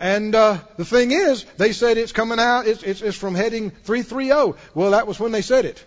And, 0.00 0.34
uh, 0.34 0.58
the 0.76 0.84
thing 0.84 1.12
is, 1.12 1.44
they 1.56 1.72
said 1.72 1.96
it's 1.96 2.10
coming 2.10 2.40
out, 2.40 2.66
it's, 2.66 2.82
it's, 2.82 3.00
it's 3.00 3.16
from 3.16 3.36
heading 3.36 3.70
330. 3.70 4.58
Well, 4.74 4.90
that 4.90 5.06
was 5.06 5.20
when 5.20 5.30
they 5.30 5.42
said 5.42 5.64
it. 5.64 5.84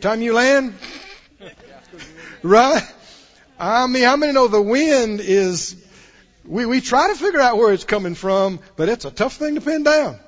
Time 0.00 0.22
you 0.22 0.32
land? 0.32 0.74
Right? 2.42 2.82
I 3.58 3.86
mean, 3.86 4.04
how 4.04 4.16
many 4.16 4.32
know 4.32 4.48
the 4.48 4.62
wind 4.62 5.20
is, 5.20 5.76
we, 6.44 6.66
we 6.66 6.80
try 6.80 7.08
to 7.08 7.14
figure 7.14 7.40
out 7.40 7.56
where 7.56 7.72
it's 7.72 7.84
coming 7.84 8.14
from, 8.14 8.60
but 8.76 8.88
it's 8.88 9.04
a 9.04 9.10
tough 9.10 9.34
thing 9.36 9.56
to 9.56 9.60
pin 9.60 9.82
down. 9.82 10.18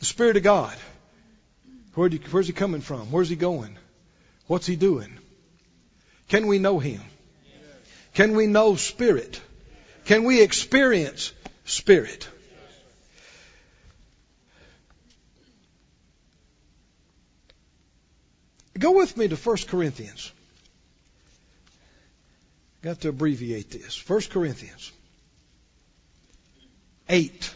The 0.00 0.06
Spirit 0.06 0.36
of 0.36 0.42
God. 0.42 0.76
Where 1.94 2.08
you, 2.08 2.18
where's 2.30 2.46
He 2.46 2.52
coming 2.52 2.80
from? 2.80 3.12
Where's 3.12 3.28
He 3.28 3.36
going? 3.36 3.76
What's 4.46 4.66
He 4.66 4.76
doing? 4.76 5.18
Can 6.28 6.46
we 6.46 6.58
know 6.58 6.78
Him? 6.78 7.02
Can 8.14 8.34
we 8.34 8.46
know 8.46 8.76
Spirit? 8.76 9.40
Can 10.06 10.24
we 10.24 10.42
experience 10.42 11.32
Spirit? 11.64 12.28
Go 18.78 18.92
with 18.92 19.16
me 19.16 19.28
to 19.28 19.36
1 19.36 19.56
Corinthians. 19.68 20.32
Got 22.82 23.02
to 23.02 23.10
abbreviate 23.10 23.70
this. 23.70 24.08
1 24.08 24.20
Corinthians 24.30 24.90
8. 27.10 27.54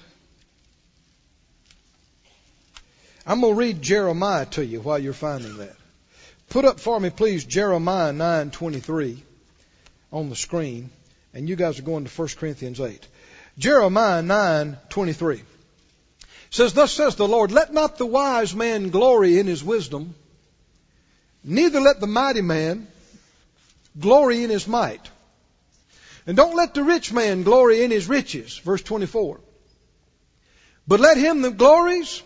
I'm 3.27 3.41
going 3.41 3.55
to 3.55 3.59
read 3.59 3.81
Jeremiah 3.81 4.47
to 4.47 4.65
you 4.65 4.81
while 4.81 4.99
you're 4.99 5.15
finding 5.15 5.57
that. 5.57 5.77
Put 6.51 6.67
up 6.67 6.79
for 6.79 7.01
me, 7.01 7.09
please, 7.09 7.45
Jeremiah 7.45 8.13
9:23 8.13 9.19
on 10.13 10.29
the 10.29 10.37
screen, 10.37 10.91
and 11.33 11.49
you 11.49 11.57
guys 11.57 11.79
are 11.79 11.83
going 11.83 12.05
to 12.05 12.11
1 12.11 12.29
Corinthians 12.37 12.81
8. 12.81 13.07
Jeremiah 13.57 14.23
9:23 14.23 15.43
says, 16.51 16.75
"Thus 16.75 16.93
says 16.93 17.17
the 17.17 17.27
Lord: 17.27 17.51
Let 17.51 17.73
not 17.73 17.97
the 17.97 18.07
wise 18.07 18.55
man 18.55 18.91
glory 18.91 19.39
in 19.39 19.47
his 19.47 19.65
wisdom, 19.65 20.15
neither 21.43 21.81
let 21.81 22.01
the 22.01 22.07
mighty 22.07 22.43
man 22.43 22.87
glory 23.99 24.45
in 24.45 24.51
his 24.51 24.69
might, 24.69 25.09
and 26.27 26.37
don't 26.37 26.57
let 26.57 26.75
the 26.75 26.85
rich 26.85 27.11
man 27.11 27.43
glory 27.43 27.83
in 27.83 27.91
his 27.91 28.07
riches." 28.07 28.59
Verse 28.59 28.83
24. 28.83 29.41
But 30.87 31.01
let 31.01 31.17
him 31.17 31.41
that 31.41 31.57
glories 31.57 32.23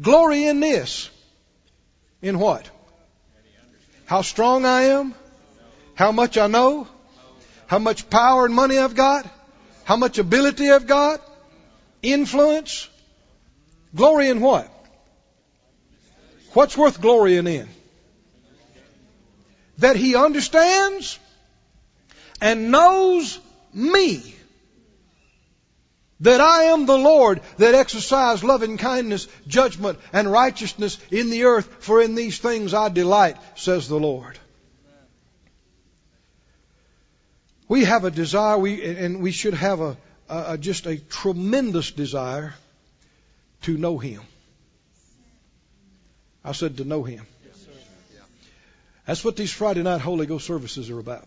Glory 0.00 0.46
in 0.46 0.60
this. 0.60 1.10
In 2.22 2.38
what? 2.38 2.68
How 4.06 4.22
strong 4.22 4.64
I 4.64 4.82
am? 4.82 5.14
How 5.94 6.12
much 6.12 6.38
I 6.38 6.46
know? 6.46 6.88
How 7.66 7.78
much 7.78 8.08
power 8.10 8.46
and 8.46 8.54
money 8.54 8.78
I've 8.78 8.94
got? 8.94 9.28
How 9.84 9.96
much 9.96 10.18
ability 10.18 10.70
I've 10.70 10.86
got? 10.86 11.20
Influence? 12.02 12.88
Glory 13.94 14.28
in 14.28 14.40
what? 14.40 14.68
What's 16.52 16.76
worth 16.76 17.00
glorying 17.00 17.46
in? 17.46 17.68
That 19.78 19.96
he 19.96 20.16
understands 20.16 21.18
and 22.40 22.70
knows 22.70 23.38
me 23.72 24.34
that 26.20 26.40
I 26.40 26.64
am 26.64 26.86
the 26.86 26.98
Lord 26.98 27.40
that 27.56 27.74
exercise 27.74 28.44
loving 28.44 28.76
kindness, 28.76 29.26
judgment, 29.46 29.98
and 30.12 30.30
righteousness 30.30 30.98
in 31.10 31.30
the 31.30 31.44
earth, 31.44 31.68
for 31.80 32.02
in 32.02 32.14
these 32.14 32.38
things 32.38 32.74
I 32.74 32.88
delight, 32.88 33.36
says 33.54 33.88
the 33.88 33.98
Lord. 33.98 34.38
We 37.68 37.84
have 37.84 38.04
a 38.04 38.10
desire, 38.10 38.58
we, 38.58 38.82
and 38.82 39.20
we 39.20 39.30
should 39.30 39.54
have 39.54 39.80
a, 39.80 39.96
a, 40.28 40.58
just 40.58 40.86
a 40.86 40.96
tremendous 40.98 41.90
desire 41.90 42.54
to 43.62 43.76
know 43.76 43.98
Him. 43.98 44.22
I 46.44 46.52
said 46.52 46.78
to 46.78 46.84
know 46.84 47.04
Him. 47.04 47.26
That's 49.06 49.24
what 49.24 49.36
these 49.36 49.52
Friday 49.52 49.82
night 49.82 50.00
Holy 50.00 50.26
Ghost 50.26 50.46
services 50.46 50.90
are 50.90 50.98
about. 50.98 51.26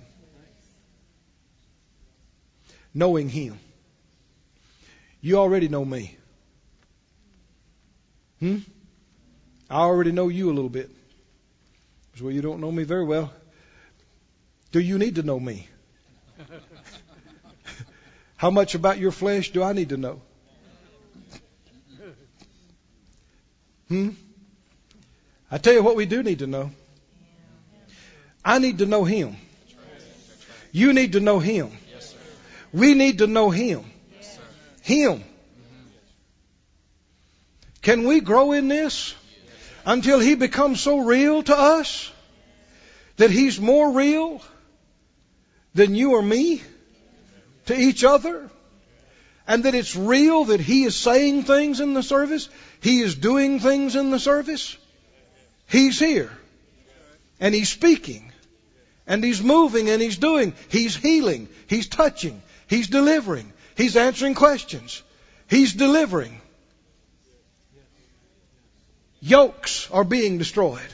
Knowing 2.94 3.30
Him. 3.30 3.58
You 5.24 5.38
already 5.38 5.70
know 5.70 5.86
me. 5.86 6.18
Hmm? 8.42 8.58
I 9.70 9.80
already 9.80 10.12
know 10.12 10.28
you 10.28 10.52
a 10.52 10.54
little 10.54 10.70
bit. 10.70 10.92
Well, 12.22 12.30
you 12.30 12.42
don't 12.42 12.60
know 12.60 12.74
me 12.74 12.84
very 12.84 13.06
well. 13.06 13.32
Do 14.74 14.82
you 14.82 14.98
need 14.98 15.16
to 15.16 15.24
know 15.24 15.40
me? 15.40 15.70
How 18.36 18.52
much 18.52 18.76
about 18.76 19.00
your 19.00 19.12
flesh 19.12 19.52
do 19.52 19.64
I 19.64 19.72
need 19.72 19.90
to 19.90 19.98
know? 19.98 20.22
Hmm? 23.88 24.10
I 25.50 25.58
tell 25.58 25.74
you 25.74 25.84
what 25.84 25.96
we 25.96 26.06
do 26.06 26.22
need 26.22 26.40
to 26.40 26.48
know. 26.48 26.70
I 28.44 28.60
need 28.60 28.80
to 28.80 28.86
know 28.86 29.06
Him. 29.06 29.38
You 30.74 30.92
need 30.92 31.14
to 31.14 31.22
know 31.22 31.40
Him. 31.40 31.72
We 32.74 32.94
need 32.94 33.20
to 33.20 33.28
know 33.28 33.52
Him. 33.52 33.93
Him. 34.84 35.24
Can 37.82 38.04
we 38.06 38.20
grow 38.20 38.52
in 38.52 38.68
this 38.68 39.16
until 39.86 40.20
He 40.20 40.36
becomes 40.36 40.82
so 40.82 41.00
real 41.00 41.42
to 41.44 41.58
us 41.58 42.12
that 43.16 43.32
He's 43.32 43.60
more 43.60 43.94
real 43.94 44.42
than 45.74 45.96
you 45.96 46.12
or 46.12 46.22
me 46.22 46.62
to 47.68 47.76
each 47.76 48.04
other? 48.04 48.50
And 49.48 49.64
that 49.64 49.74
it's 49.74 49.96
real 49.96 50.46
that 50.46 50.60
He 50.60 50.84
is 50.84 50.98
saying 50.98 51.44
things 51.44 51.80
in 51.80 51.94
the 51.94 52.04
service? 52.04 52.50
He 52.82 53.00
is 53.00 53.16
doing 53.16 53.62
things 53.62 53.96
in 53.96 54.12
the 54.12 54.20
service? 54.20 54.78
He's 55.66 55.98
here. 55.98 56.32
And 57.40 57.56
He's 57.56 57.70
speaking. 57.70 58.34
And 59.08 59.24
He's 59.24 59.42
moving 59.42 59.90
and 59.90 60.02
He's 60.02 60.18
doing. 60.18 60.54
He's 60.68 60.94
healing. 60.94 61.48
He's 61.68 61.88
touching. 61.88 62.42
He's 62.68 62.90
delivering. 62.90 63.53
He's 63.76 63.96
answering 63.96 64.36
questions. 64.36 65.02
He's 65.50 65.74
delivering. 65.74 66.40
Yokes 69.22 69.90
are 69.92 70.04
being 70.04 70.38
destroyed. 70.38 70.94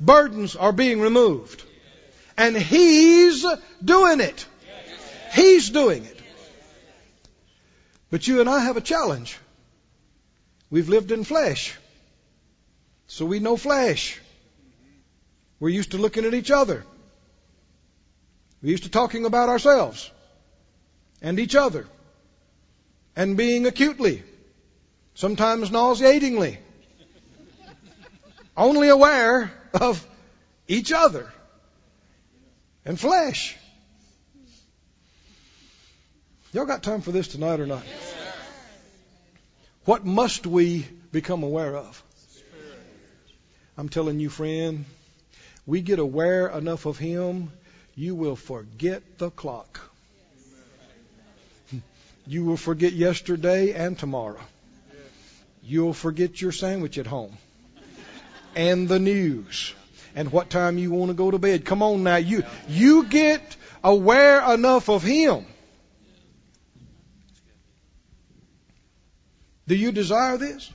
Burdens 0.00 0.54
are 0.54 0.72
being 0.72 1.00
removed. 1.00 1.62
And 2.36 2.56
He's 2.56 3.44
doing 3.82 4.20
it. 4.20 4.46
He's 5.32 5.70
doing 5.70 6.04
it. 6.04 6.20
But 8.10 8.28
you 8.28 8.40
and 8.40 8.48
I 8.48 8.60
have 8.60 8.76
a 8.76 8.80
challenge. 8.80 9.38
We've 10.70 10.88
lived 10.88 11.10
in 11.10 11.24
flesh. 11.24 11.74
So 13.06 13.24
we 13.24 13.40
know 13.40 13.56
flesh. 13.56 14.20
We're 15.58 15.70
used 15.70 15.92
to 15.92 15.98
looking 15.98 16.24
at 16.24 16.34
each 16.34 16.50
other. 16.50 16.84
We're 18.62 18.70
used 18.70 18.84
to 18.84 18.90
talking 18.90 19.24
about 19.24 19.48
ourselves 19.48 20.10
and 21.22 21.38
each 21.38 21.54
other 21.54 21.86
and 23.16 23.36
being 23.36 23.66
acutely, 23.66 24.22
sometimes 25.14 25.70
nauseatingly, 25.70 26.58
only 28.56 28.88
aware 28.88 29.52
of 29.72 30.06
each 30.68 30.92
other 30.92 31.30
and 32.84 32.98
flesh. 32.98 33.56
Y'all 36.52 36.66
got 36.66 36.82
time 36.82 37.00
for 37.00 37.10
this 37.10 37.28
tonight 37.28 37.60
or 37.60 37.66
not? 37.66 37.82
What 39.84 40.04
must 40.04 40.46
we 40.46 40.86
become 41.12 41.42
aware 41.42 41.76
of? 41.76 42.02
I'm 43.76 43.88
telling 43.88 44.20
you, 44.20 44.30
friend, 44.30 44.84
we 45.66 45.80
get 45.80 45.98
aware 45.98 46.46
enough 46.46 46.86
of 46.86 46.96
Him, 46.96 47.50
you 47.96 48.14
will 48.14 48.36
forget 48.36 49.18
the 49.18 49.30
clock. 49.30 49.93
You 52.26 52.44
will 52.44 52.56
forget 52.56 52.92
yesterday 52.92 53.72
and 53.72 53.98
tomorrow. 53.98 54.40
You'll 55.62 55.92
forget 55.92 56.40
your 56.40 56.52
sandwich 56.52 56.98
at 56.98 57.06
home 57.06 57.36
and 58.54 58.88
the 58.88 58.98
news 58.98 59.74
and 60.14 60.30
what 60.30 60.50
time 60.50 60.78
you 60.78 60.90
want 60.90 61.10
to 61.10 61.14
go 61.14 61.30
to 61.30 61.38
bed. 61.38 61.64
Come 61.64 61.82
on 61.82 62.02
now, 62.02 62.16
you 62.16 62.44
you 62.68 63.04
get 63.04 63.56
aware 63.82 64.54
enough 64.54 64.88
of 64.88 65.02
Him. 65.02 65.46
Do 69.66 69.74
you 69.74 69.92
desire 69.92 70.36
this? 70.36 70.70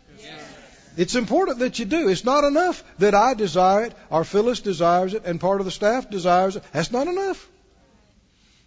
It's 0.98 1.16
important 1.16 1.60
that 1.60 1.80
you 1.80 1.86
do. 1.86 2.10
It's 2.10 2.26
not 2.26 2.44
enough 2.44 2.84
that 2.98 3.16
I 3.16 3.34
desire 3.34 3.86
it, 3.86 3.94
or 4.10 4.24
Phyllis 4.24 4.60
desires 4.60 5.14
it, 5.14 5.24
and 5.24 5.40
part 5.40 5.62
of 5.62 5.66
the 5.66 5.72
staff 5.72 6.10
desires 6.10 6.56
it. 6.58 6.64
That's 6.74 6.92
not 6.92 7.08
enough. 7.08 7.48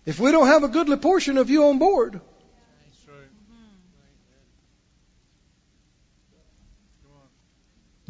If 0.06 0.18
we 0.18 0.32
don't 0.32 0.46
have 0.46 0.62
a 0.62 0.68
goodly 0.68 0.96
portion 0.96 1.36
of 1.36 1.50
you 1.50 1.64
on 1.66 1.78
board, 1.78 2.20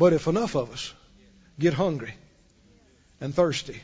But 0.02 0.12
if 0.12 0.26
enough 0.26 0.56
of 0.56 0.72
us 0.72 0.92
get 1.60 1.74
hungry 1.74 2.12
and 3.20 3.32
thirsty, 3.32 3.80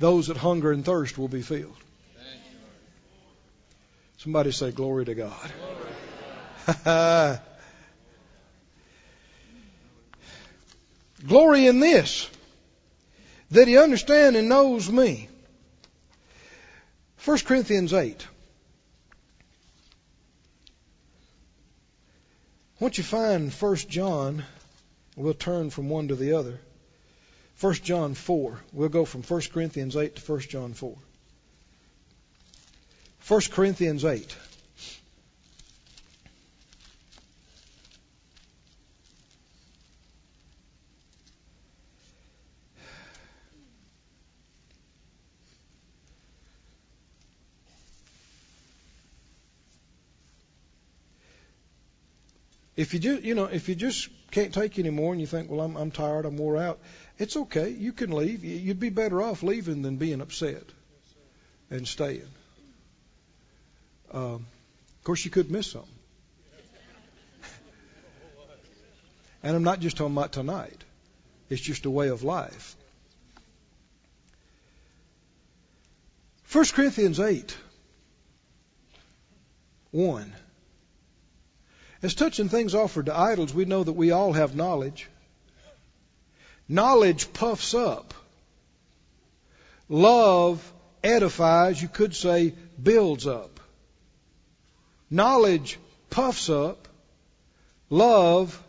those 0.00 0.26
that 0.26 0.36
hunger 0.36 0.72
and 0.72 0.84
thirst 0.84 1.16
will 1.16 1.28
be 1.28 1.42
filled. 1.42 1.76
Somebody 4.16 4.50
say, 4.50 4.72
Glory 4.72 5.04
to 5.04 5.14
God. 5.14 5.52
Glory 11.24 11.68
in 11.68 11.78
this, 11.78 12.28
that 13.52 13.68
he 13.68 13.78
understands 13.78 14.36
and 14.36 14.48
knows 14.48 14.90
me. 14.90 15.28
1 17.24 17.38
Corinthians 17.46 17.92
8. 17.92 18.26
Once 22.84 22.98
you 22.98 23.04
find 23.04 23.50
1 23.50 23.76
John, 23.88 24.44
we'll 25.16 25.32
turn 25.32 25.70
from 25.70 25.88
one 25.88 26.08
to 26.08 26.14
the 26.14 26.34
other. 26.34 26.60
1 27.58 27.72
John 27.76 28.12
4. 28.12 28.60
We'll 28.74 28.90
go 28.90 29.06
from 29.06 29.22
1 29.22 29.40
Corinthians 29.54 29.96
8 29.96 30.16
to 30.16 30.32
1 30.32 30.40
John 30.40 30.74
4. 30.74 30.94
1 33.26 33.40
Corinthians 33.52 34.04
8. 34.04 34.36
If 52.76 52.92
you 52.92 53.00
just, 53.00 53.22
you 53.22 53.34
know, 53.34 53.44
if 53.44 53.68
you 53.68 53.74
just 53.74 54.08
can't 54.30 54.52
take 54.52 54.78
any 54.78 54.90
more 54.90 55.12
and 55.12 55.20
you 55.20 55.26
think, 55.26 55.48
well, 55.50 55.60
I'm, 55.60 55.76
I'm 55.76 55.90
tired, 55.90 56.26
I'm 56.26 56.36
wore 56.36 56.56
out, 56.56 56.80
it's 57.18 57.36
okay. 57.36 57.68
You 57.70 57.92
can 57.92 58.10
leave. 58.10 58.44
You'd 58.44 58.80
be 58.80 58.88
better 58.88 59.22
off 59.22 59.42
leaving 59.42 59.82
than 59.82 59.96
being 59.96 60.20
upset 60.20 60.64
and 61.70 61.86
staying. 61.86 62.28
Um, 64.12 64.46
of 64.98 65.04
course, 65.04 65.24
you 65.24 65.30
could 65.30 65.50
miss 65.50 65.68
something. 65.68 65.90
and 69.42 69.54
I'm 69.54 69.64
not 69.64 69.80
just 69.80 69.96
talking 69.96 70.14
about 70.14 70.32
tonight. 70.32 70.82
It's 71.48 71.60
just 71.60 71.84
a 71.84 71.90
way 71.90 72.08
of 72.08 72.24
life. 72.24 72.76
1 76.50 76.64
Corinthians 76.66 77.20
8, 77.20 77.56
1. 79.90 80.32
As 82.04 82.14
touching 82.14 82.50
things 82.50 82.74
offered 82.74 83.06
to 83.06 83.18
idols, 83.18 83.54
we 83.54 83.64
know 83.64 83.82
that 83.82 83.94
we 83.94 84.10
all 84.10 84.34
have 84.34 84.54
knowledge. 84.54 85.08
Knowledge 86.68 87.32
puffs 87.32 87.72
up. 87.72 88.12
Love 89.88 90.70
edifies, 91.02 91.80
you 91.80 91.88
could 91.88 92.14
say, 92.14 92.52
builds 92.82 93.26
up. 93.26 93.58
Knowledge 95.08 95.78
puffs 96.10 96.50
up. 96.50 96.88
Love 97.88 98.62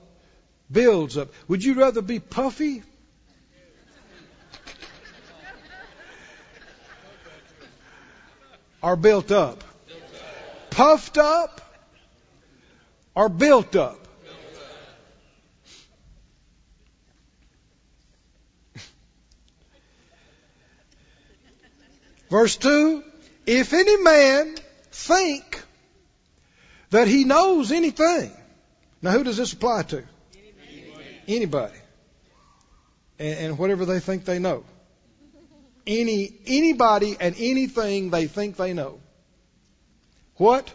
builds 0.71 1.17
up. 1.17 1.27
Would 1.49 1.61
you 1.61 1.73
rather 1.73 2.01
be 2.01 2.19
puffy? 2.21 2.83
or 8.81 8.95
built 8.95 9.29
up? 9.29 9.61
Puffed 10.69 11.17
up 11.17 11.64
are 13.15 13.29
built 13.29 13.75
up. 13.75 13.99
Verse 22.29 22.57
2 22.57 23.03
If 23.45 23.73
any 23.73 23.97
man 23.97 24.55
think 24.91 25.63
that 26.89 27.07
he 27.07 27.23
knows 27.25 27.71
anything. 27.71 28.31
Now, 29.01 29.11
who 29.11 29.23
does 29.23 29.37
this 29.37 29.53
apply 29.53 29.83
to? 29.83 30.03
Anybody. 30.33 31.21
Anybody. 31.27 31.77
And, 33.19 33.39
and 33.39 33.57
whatever 33.57 33.85
they 33.85 33.99
think 33.99 34.25
they 34.25 34.39
know. 34.39 34.63
Any, 35.85 36.33
anybody 36.47 37.15
and 37.19 37.35
anything 37.37 38.09
they 38.09 38.27
think 38.27 38.55
they 38.55 38.73
know. 38.73 38.99
What? 40.37 40.73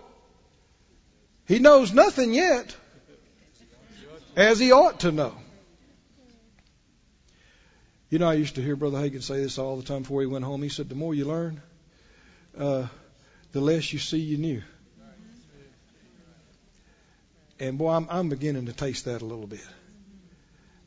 He 1.50 1.58
knows 1.58 1.92
nothing 1.92 2.32
yet 2.32 2.76
as 4.36 4.60
he 4.60 4.70
ought 4.70 5.00
to 5.00 5.10
know. 5.10 5.34
You 8.08 8.20
know, 8.20 8.28
I 8.28 8.34
used 8.34 8.54
to 8.54 8.62
hear 8.62 8.76
Brother 8.76 8.98
Hagin 8.98 9.20
say 9.20 9.42
this 9.42 9.58
all 9.58 9.76
the 9.76 9.82
time 9.82 10.02
before 10.02 10.20
he 10.20 10.28
went 10.28 10.44
home. 10.44 10.62
He 10.62 10.68
said, 10.68 10.88
The 10.88 10.94
more 10.94 11.12
you 11.12 11.24
learn, 11.24 11.60
uh, 12.56 12.86
the 13.50 13.60
less 13.60 13.92
you 13.92 13.98
see 13.98 14.18
you 14.18 14.38
knew. 14.38 14.62
And 17.58 17.78
boy, 17.78 17.94
I'm, 17.94 18.06
I'm 18.08 18.28
beginning 18.28 18.66
to 18.66 18.72
taste 18.72 19.06
that 19.06 19.20
a 19.20 19.24
little 19.24 19.48
bit. 19.48 19.66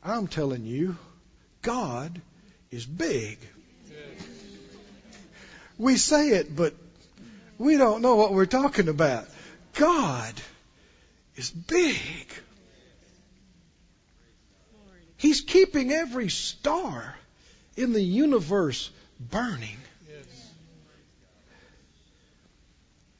I'm 0.02 0.28
telling 0.28 0.64
you, 0.64 0.96
God 1.60 2.22
is 2.70 2.86
big. 2.86 3.38
We 5.76 5.98
say 5.98 6.30
it, 6.30 6.56
but 6.56 6.72
we 7.58 7.76
don't 7.76 8.00
know 8.00 8.16
what 8.16 8.32
we're 8.32 8.46
talking 8.46 8.88
about. 8.88 9.26
God 9.74 10.32
is 11.36 11.50
big. 11.50 12.26
He's 15.16 15.40
keeping 15.40 15.92
every 15.92 16.28
star 16.28 17.14
in 17.76 17.92
the 17.92 18.02
universe 18.02 18.90
burning. 19.18 19.78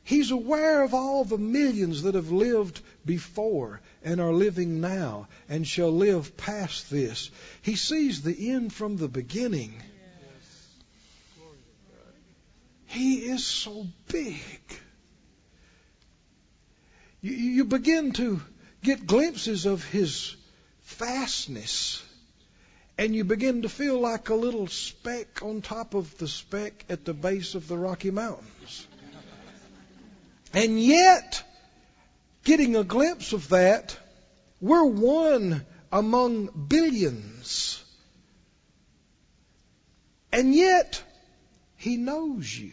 He's 0.04 0.30
aware 0.30 0.82
of 0.82 0.92
all 0.92 1.24
the 1.24 1.38
millions 1.38 2.02
that 2.02 2.14
have 2.14 2.30
lived 2.30 2.82
before 3.06 3.80
and 4.02 4.20
are 4.20 4.34
living 4.34 4.82
now 4.82 5.28
and 5.48 5.66
shall 5.66 5.90
live 5.90 6.36
past 6.36 6.90
this. 6.90 7.30
He 7.62 7.74
sees 7.74 8.20
the 8.20 8.50
end 8.50 8.72
from 8.72 8.98
the 8.98 9.08
beginning. 9.08 9.72
He 12.86 13.14
is 13.14 13.44
so 13.44 13.86
big. 14.08 14.42
You, 17.24 17.64
begin 17.64 18.12
to 18.12 18.42
get 18.82 19.06
glimpses 19.06 19.64
of 19.64 19.82
His 19.82 20.36
vastness. 20.82 22.02
And 22.98 23.16
you 23.16 23.24
begin 23.24 23.62
to 23.62 23.70
feel 23.70 23.98
like 23.98 24.28
a 24.28 24.34
little 24.34 24.66
speck 24.66 25.42
on 25.42 25.62
top 25.62 25.94
of 25.94 26.18
the 26.18 26.28
speck 26.28 26.84
at 26.90 27.06
the 27.06 27.14
base 27.14 27.54
of 27.54 27.66
the 27.66 27.78
Rocky 27.78 28.10
Mountains. 28.10 28.86
And 30.52 30.78
yet, 30.78 31.42
getting 32.44 32.76
a 32.76 32.84
glimpse 32.84 33.32
of 33.32 33.48
that, 33.48 33.98
we're 34.60 34.84
one 34.84 35.64
among 35.90 36.66
billions. 36.68 37.82
And 40.30 40.54
yet, 40.54 41.02
He 41.78 41.96
knows 41.96 42.54
you. 42.54 42.72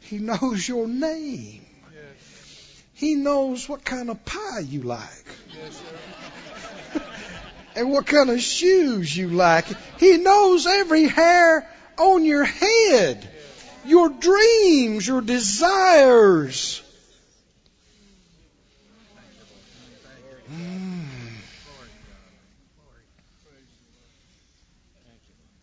He 0.00 0.16
knows 0.16 0.66
your 0.66 0.88
name. 0.88 1.66
He 2.96 3.14
knows 3.14 3.68
what 3.68 3.84
kind 3.84 4.08
of 4.08 4.24
pie 4.24 4.60
you 4.60 4.80
like. 4.80 5.26
and 7.76 7.90
what 7.90 8.06
kind 8.06 8.30
of 8.30 8.40
shoes 8.40 9.14
you 9.14 9.28
like. 9.28 9.66
He 10.00 10.16
knows 10.16 10.66
every 10.66 11.04
hair 11.04 11.68
on 11.98 12.24
your 12.24 12.44
head. 12.44 13.28
Your 13.84 14.08
dreams, 14.08 15.06
your 15.06 15.20
desires. 15.20 16.82
Mm. 20.50 21.04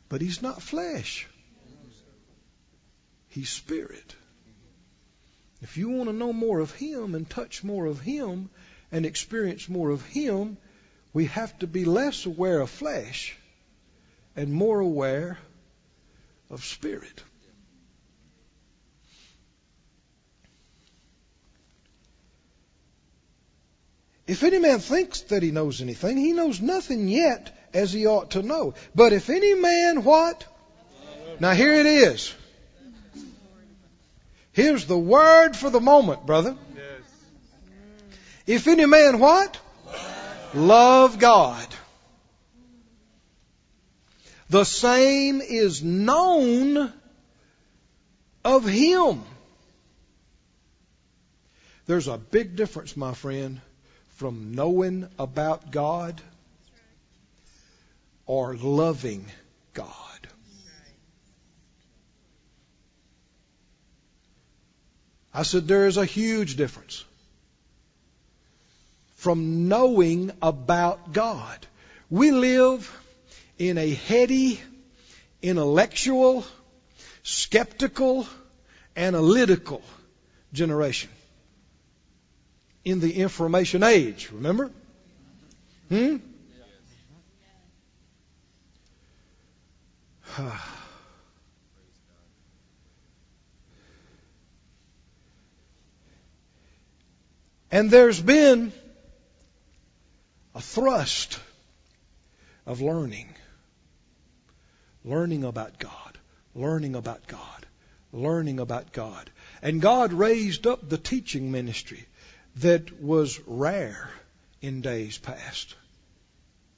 But 0.08 0.22
he's 0.22 0.44
not 0.44 0.62
flesh. 0.62 1.28
He's 3.30 3.50
spirit. 3.50 4.16
If 5.64 5.78
you 5.78 5.90
want 5.90 6.10
to 6.10 6.14
know 6.14 6.34
more 6.34 6.60
of 6.60 6.72
Him 6.72 7.16
and 7.16 7.28
touch 7.28 7.64
more 7.64 7.86
of 7.86 8.02
Him 8.02 8.50
and 8.92 9.06
experience 9.06 9.70
more 9.70 9.92
of 9.92 10.06
Him, 10.06 10.58
we 11.14 11.26
have 11.28 11.58
to 11.60 11.68
be 11.68 11.86
less 11.86 12.26
aware 12.26 12.60
of 12.60 12.70
flesh 12.70 13.38
and 14.36 14.52
more 14.52 14.82
aware 14.82 15.40
of 16.50 16.66
spirit. 16.66 17.24
If 24.28 24.44
any 24.44 24.60
man 24.60 24.80
thinks 24.80 25.22
that 25.22 25.44
he 25.44 25.52
knows 25.52 25.82
anything, 25.82 26.18
he 26.18 26.34
knows 26.34 26.62
nothing 26.62 27.08
yet 27.08 27.56
as 27.74 27.94
he 27.94 28.06
ought 28.06 28.32
to 28.32 28.42
know. 28.42 28.74
But 28.96 29.14
if 29.14 29.30
any 29.30 29.54
man 29.54 30.04
what? 30.04 30.46
Now 31.40 31.52
here 31.52 31.74
it 31.74 31.86
is. 31.86 32.34
Here's 34.54 34.86
the 34.86 34.98
word 34.98 35.56
for 35.56 35.70
the 35.70 35.82
moment, 35.82 36.26
brother. 36.26 36.56
Yes. 36.76 36.84
If 38.46 38.68
any 38.68 38.86
man 38.86 39.20
what? 39.20 39.60
Love. 39.86 40.56
Love 40.56 41.20
God. 41.20 41.68
The 44.50 44.64
same 44.64 45.42
is 45.42 45.82
known 45.84 46.94
of 48.46 48.66
him. 48.66 49.24
There's 51.88 52.08
a 52.08 52.18
big 52.18 52.56
difference, 52.56 52.96
my 52.96 53.14
friend, 53.14 53.60
from 54.16 54.54
knowing 54.54 55.10
about 55.18 55.72
God 55.72 56.22
or 58.28 58.56
loving 58.56 59.26
God. 59.74 60.13
I 65.34 65.44
said 65.44 65.68
there 65.68 65.88
is 65.88 65.98
a 65.98 66.06
huge 66.06 66.56
difference 66.56 67.04
from 69.16 69.68
knowing 69.68 70.32
about 70.42 71.12
God. 71.12 71.66
We 72.10 72.32
live 72.32 72.92
in 73.58 73.78
a 73.78 73.90
heady, 73.90 74.60
intellectual, 75.42 76.46
skeptical, 77.24 78.28
analytical 78.96 79.82
generation. 80.52 81.10
In 82.86 83.00
the 83.00 83.14
information 83.14 83.82
age, 83.82 84.30
remember? 84.32 84.70
Hmm? 85.90 86.18
And 97.74 97.90
there's 97.90 98.22
been 98.22 98.72
a 100.54 100.62
thrust 100.62 101.40
of 102.68 102.82
learning. 102.82 103.34
Learning 105.04 105.44
about 105.44 105.80
God. 105.80 106.20
Learning 106.54 106.94
about 106.94 107.26
God. 107.26 107.66
Learning 108.12 108.60
about 108.60 108.92
God. 108.92 109.28
And 109.64 109.82
God 109.82 110.14
raised 110.14 110.68
up 110.68 110.88
the 110.88 111.00
teaching 111.00 111.52
ministry 111.52 112.06
that 112.58 113.02
was 113.02 113.42
rare 113.48 114.08
in 114.62 114.82
days 114.82 115.18
past. 115.18 115.74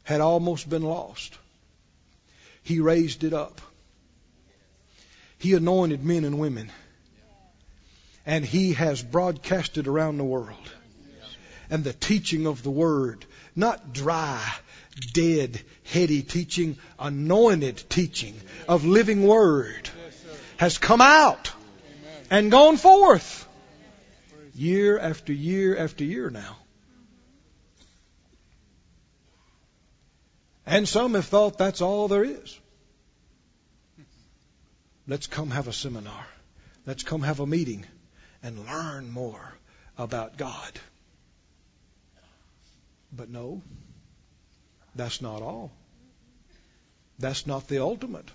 Had 0.03 0.21
almost 0.21 0.69
been 0.69 0.84
lost. 0.84 1.38
He 2.63 2.79
raised 2.79 3.25
it 3.25 3.34
up. 3.34 3.60
He 5.39 5.55
anointed 5.55 6.05
men 6.05 6.23
and 6.23 6.39
women. 6.39 6.71
And 8.25 8.45
He 8.45 8.71
has 8.75 9.03
broadcasted 9.03 9.89
around 9.89 10.15
the 10.15 10.23
world 10.23 10.71
and 11.69 11.84
the 11.84 11.93
teaching 11.93 12.47
of 12.47 12.63
the 12.63 12.71
Word. 12.71 13.25
Not 13.56 13.93
dry, 13.93 14.41
dead, 15.13 15.60
heady 15.84 16.21
teaching, 16.21 16.78
anointed 16.99 17.84
teaching 17.89 18.36
of 18.67 18.86
living 18.86 19.25
Word 19.25 19.89
has 20.58 20.78
come 20.78 21.01
out 21.01 21.51
and 22.30 22.51
gone 22.51 22.78
forth 22.78 23.47
year 24.56 24.97
after 24.97 25.34
year 25.34 25.78
after 25.78 26.04
year 26.04 26.30
now. 26.30 26.58
And 30.65 30.88
some 30.88 31.13
have 31.13 31.25
thought 31.25 31.58
that's 31.58 31.82
all 31.82 32.08
there 32.08 32.23
is. 32.23 32.60
Let's 35.08 35.28
come 35.28 35.51
have 35.51 35.67
a 35.67 35.73
seminar. 35.73 36.25
Let's 36.88 37.04
come 37.04 37.21
have 37.21 37.39
a 37.39 37.45
meeting 37.45 37.86
and 38.41 38.65
learn 38.65 39.12
more 39.12 39.54
about 39.97 40.38
God. 40.38 40.71
But 43.12 43.30
no, 43.30 43.62
that's 44.96 45.22
not 45.22 45.41
all. 45.41 45.72
That's 47.20 47.48
not 47.48 47.68
the 47.68 47.82
ultimate. 47.82 48.30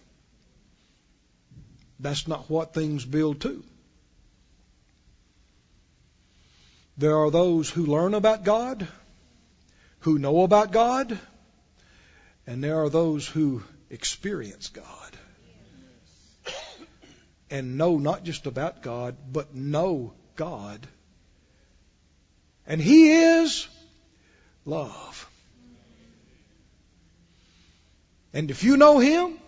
That's 1.99 2.27
not 2.27 2.49
what 2.49 2.73
things 2.73 3.05
build 3.05 3.43
to. 3.43 3.63
There 6.97 7.17
are 7.19 7.31
those 7.31 7.69
who 7.69 7.87
learn 7.87 8.15
about 8.15 8.45
God, 8.45 8.87
who 10.01 10.19
know 10.19 10.43
about 10.43 10.73
God, 10.73 11.19
and 12.47 12.65
there 12.65 12.83
are 12.83 12.91
those 12.91 13.27
who 13.27 13.63
experience 13.91 14.69
God 14.69 15.17
and 17.51 17.77
know 17.77 17.99
not 17.99 18.23
just 18.23 18.47
about 18.47 18.83
God, 18.83 19.17
but 19.31 19.55
know 19.55 20.15
God. 20.37 20.87
And 22.67 22.81
He 22.81 23.11
is 23.11 23.67
love. 24.65 25.29
And 28.33 28.51
if 28.51 28.63
you 28.63 28.77
know 28.77 28.99
Him, 28.99 29.39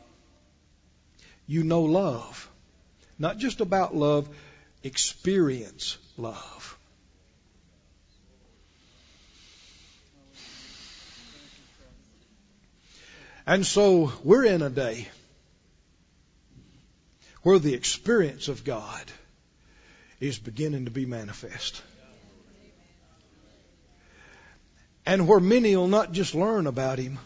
you 1.47 1.63
know 1.63 1.83
love. 1.83 2.49
Not 3.19 3.39
just 3.39 3.61
about 3.61 3.95
love, 3.95 4.29
experience 4.83 5.99
love. 6.17 6.79
And 13.47 13.67
so 13.67 14.13
we're 14.23 14.45
in 14.45 14.63
a 14.63 14.71
day 14.71 15.09
where 17.43 17.59
the 17.59 17.75
experience 17.75 18.49
of 18.49 18.65
God 18.65 19.03
is 20.21 20.39
beginning 20.39 20.85
to 20.85 20.93
be 20.93 21.07
manifest. 21.07 21.83
And 25.05 25.27
where 25.27 25.41
many 25.41 25.75
will 25.77 25.89
not 25.89 26.13
just 26.13 26.35
learn 26.35 26.67
about 26.67 26.99
Him, 26.99 27.19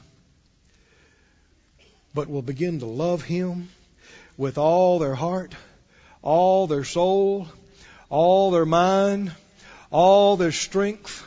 but 2.15 2.29
will 2.29 2.43
begin 2.43 2.81
to 2.81 2.87
love 2.87 3.23
Him 3.23 3.69
with 4.37 4.59
all 4.59 4.99
their 4.99 5.15
heart, 5.15 5.55
all 6.23 6.67
their 6.67 6.85
soul, 6.85 7.49
all 8.09 8.51
their 8.51 8.67
mind, 8.67 9.33
all 9.91 10.37
their 10.37 10.53
strength. 10.53 11.25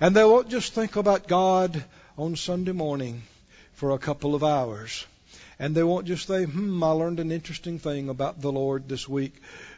And 0.00 0.16
they 0.16 0.24
won't 0.24 0.48
just 0.48 0.72
think 0.72 0.96
about 0.96 1.28
God 1.28 1.84
on 2.16 2.36
Sunday 2.36 2.72
morning 2.72 3.22
for 3.74 3.90
a 3.90 3.98
couple 3.98 4.34
of 4.34 4.42
hours. 4.42 5.06
And 5.58 5.74
they 5.74 5.82
won't 5.82 6.06
just 6.06 6.26
say, 6.26 6.44
hmm, 6.44 6.82
I 6.82 6.90
learned 6.90 7.20
an 7.20 7.30
interesting 7.30 7.78
thing 7.78 8.08
about 8.08 8.40
the 8.40 8.50
Lord 8.50 8.88
this 8.88 9.08
week. 9.08 9.34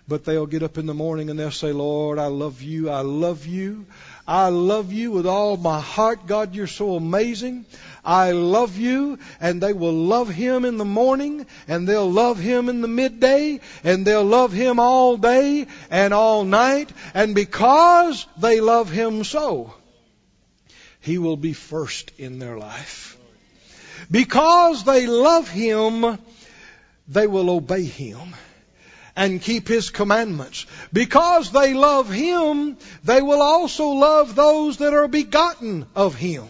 But 0.09 0.25
they'll 0.25 0.47
get 0.47 0.63
up 0.63 0.79
in 0.79 0.87
the 0.87 0.95
morning 0.95 1.31
and 1.31 1.39
they'll 1.39 1.51
say, 1.51 1.73
Lord, 1.73 2.19
I 2.19 2.27
love 2.27 2.63
you. 2.63 2.91
I 2.91 3.01
love 3.01 3.47
you. 3.47 3.87
I 4.27 4.49
love 4.49 4.91
you 4.91 5.11
with 5.11 5.27
all 5.27 5.59
my 5.59 5.81
heart. 5.81 6.27
God, 6.27 6.55
you're 6.55 6.67
so 6.67 6.95
amazing. 6.95 7.67
I 8.05 8.33
love 8.33 8.79
you. 8.79 9.19
And 9.39 9.63
they 9.63 9.75
will 9.75 9.93
love 9.93 10.29
Him 10.31 10.65
in 10.65 10.79
the 10.79 10.85
morning 10.85 11.47
and 11.69 11.87
they'll 11.87 12.11
love 12.11 12.39
Him 12.39 12.71
in 12.71 12.81
the 12.81 12.89
midday 12.89 13.61
and 13.83 14.07
they'll 14.07 14.25
love 14.25 14.53
Him 14.53 14.81
all 14.81 15.19
day 15.19 15.67
and 15.91 16.15
all 16.15 16.45
night. 16.45 16.91
And 17.13 17.35
because 17.35 18.27
they 18.39 18.61
love 18.61 18.91
Him 18.91 19.25
so, 19.25 19.75
He 21.01 21.19
will 21.19 21.37
be 21.37 21.53
first 21.53 22.11
in 22.19 22.39
their 22.39 22.57
life. 22.57 23.19
Because 24.11 24.85
they 24.85 25.07
love 25.07 25.51
Him, 25.51 26.19
they 27.09 27.27
will 27.27 27.51
obey 27.51 27.85
Him 27.85 28.35
and 29.17 29.41
keep 29.41 29.69
His 29.69 29.91
commandments. 29.91 30.67
Because 30.93 31.51
they 31.51 31.75
love 31.75 32.11
Him, 32.11 32.77
they 33.05 33.23
will 33.23 33.43
also 33.43 33.89
love 33.89 34.35
those 34.35 34.79
that 34.79 34.95
are 34.95 35.09
begotten 35.09 35.87
of 35.95 36.15
Him. 36.15 36.47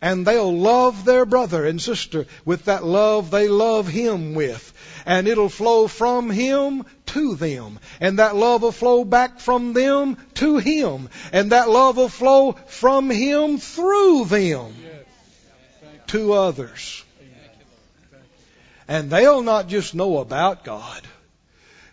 And 0.00 0.24
they'll 0.24 0.56
love 0.56 1.04
their 1.04 1.26
brother 1.26 1.64
and 1.64 1.82
sister 1.82 2.26
with 2.44 2.66
that 2.66 2.84
love 2.84 3.30
they 3.30 3.48
love 3.48 3.88
Him 3.88 4.34
with. 4.34 4.72
And 5.04 5.26
it'll 5.26 5.48
flow 5.48 5.88
from 5.88 6.30
Him 6.30 6.84
to 7.06 7.34
them. 7.34 7.80
And 8.00 8.18
that 8.20 8.36
love 8.36 8.62
will 8.62 8.72
flow 8.72 9.04
back 9.04 9.40
from 9.40 9.72
them 9.72 10.16
to 10.34 10.58
Him. 10.58 11.08
And 11.32 11.52
that 11.52 11.68
love 11.68 11.96
will 11.96 12.08
flow 12.08 12.52
from 12.52 13.10
Him 13.10 13.58
through 13.58 14.26
them 14.26 14.72
to 16.08 16.32
others. 16.32 17.02
And 18.88 19.10
they'll 19.10 19.42
not 19.42 19.68
just 19.68 19.94
know 19.94 20.18
about 20.18 20.64
God. 20.64 21.02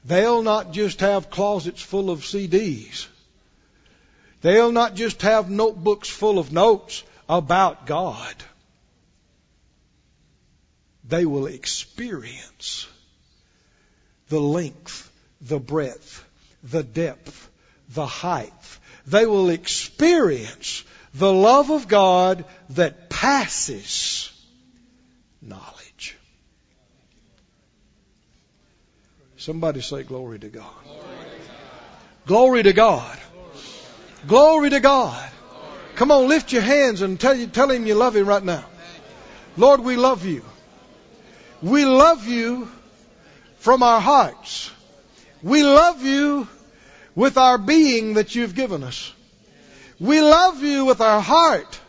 They'll 0.06 0.44
not 0.44 0.72
just 0.72 1.02
have 1.02 1.30
closets 1.30 1.82
full 1.82 2.10
of 2.10 2.22
CDs. 2.22 3.08
They'll 4.42 4.72
not 4.72 4.96
just 4.96 5.22
have 5.24 5.50
notebooks 5.50 6.08
full 6.08 6.40
of 6.40 6.54
notes 6.54 7.04
about 7.28 7.86
God. 7.86 8.36
They 11.08 11.26
will 11.26 11.48
experience 11.48 12.88
the 14.30 14.40
length, 14.40 15.12
the 15.42 15.60
breadth, 15.60 16.24
the 16.64 16.84
depth, 16.84 17.50
the 17.90 18.06
height. 18.06 18.54
They 19.06 19.26
will 19.26 19.50
experience 19.50 20.84
the 21.14 21.32
love 21.32 21.70
of 21.70 21.88
God 21.88 22.46
that 22.72 23.10
passes 23.10 24.32
knowledge. 25.42 25.85
Somebody 29.46 29.82
say 29.82 30.02
glory 30.02 30.40
to 30.40 30.48
God. 30.48 30.74
Glory 32.26 32.64
to 32.64 32.74
God. 32.74 33.20
Glory 34.26 34.72
to 34.72 34.80
God. 34.80 35.30
Come 35.94 36.10
on, 36.10 36.28
lift 36.28 36.52
your 36.52 36.64
hands 36.64 37.04
and 37.04 37.20
tell, 37.20 37.36
you, 37.36 37.46
tell 37.46 37.70
him 37.70 37.86
you 37.86 37.94
love 37.94 38.16
him 38.16 38.26
right 38.26 38.44
now. 38.44 38.66
Lord, 39.56 39.82
we 39.82 39.98
love 39.98 40.26
you. 40.26 40.44
We 41.62 41.86
love 41.86 42.28
you 42.28 42.68
from 43.58 43.84
our 43.84 44.02
hearts. 44.02 44.72
We 45.44 45.64
love 45.64 46.04
you 46.04 46.48
with 47.14 47.38
our 47.38 47.60
being 47.60 48.16
that 48.16 48.34
you've 48.34 48.56
given 48.56 48.82
us. 48.82 49.14
We 50.00 50.22
love 50.22 50.64
you 50.64 50.86
with 50.86 51.02
our 51.02 51.22
heart 51.22 51.80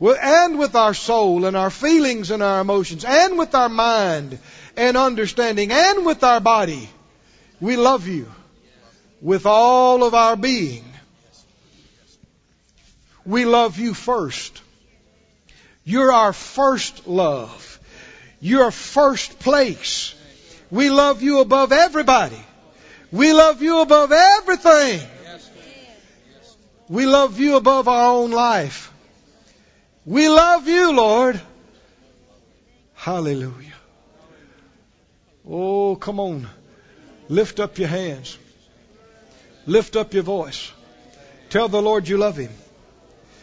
and 0.00 0.58
with 0.58 0.74
our 0.74 0.94
soul 0.94 1.44
and 1.44 1.58
our 1.58 1.68
feelings 1.68 2.30
and 2.30 2.42
our 2.42 2.62
emotions 2.62 3.04
and 3.04 3.36
with 3.36 3.54
our 3.54 3.68
mind 3.68 4.38
and 4.76 4.96
understanding 4.96 5.72
and 5.72 6.06
with 6.06 6.22
our 6.24 6.40
body. 6.40 6.88
We 7.60 7.76
love 7.76 8.06
you 8.06 8.26
with 9.20 9.46
all 9.46 10.04
of 10.04 10.14
our 10.14 10.36
being. 10.36 10.84
We 13.24 13.44
love 13.44 13.78
you 13.78 13.94
first. 13.94 14.62
You're 15.84 16.12
our 16.12 16.32
first 16.32 17.06
love. 17.06 17.78
You're 18.40 18.70
first 18.70 19.38
place. 19.38 20.14
We 20.70 20.90
love 20.90 21.22
you 21.22 21.40
above 21.40 21.72
everybody. 21.72 22.40
We 23.12 23.32
love 23.32 23.60
you 23.60 23.80
above 23.80 24.12
everything. 24.12 25.00
We 26.88 27.06
love 27.06 27.38
you 27.38 27.56
above 27.56 27.88
our 27.88 28.14
own 28.14 28.30
life. 28.30 28.92
We 30.06 30.28
love 30.28 30.66
you, 30.66 30.92
Lord. 30.92 31.40
Hallelujah. 32.94 33.79
Oh, 35.50 35.96
come 35.96 36.20
on. 36.20 36.48
Lift 37.28 37.58
up 37.58 37.78
your 37.78 37.88
hands. 37.88 38.38
Lift 39.66 39.96
up 39.96 40.14
your 40.14 40.22
voice. 40.22 40.70
Tell 41.48 41.68
the 41.68 41.82
Lord 41.82 42.06
you 42.06 42.18
love 42.18 42.36
Him. 42.36 42.52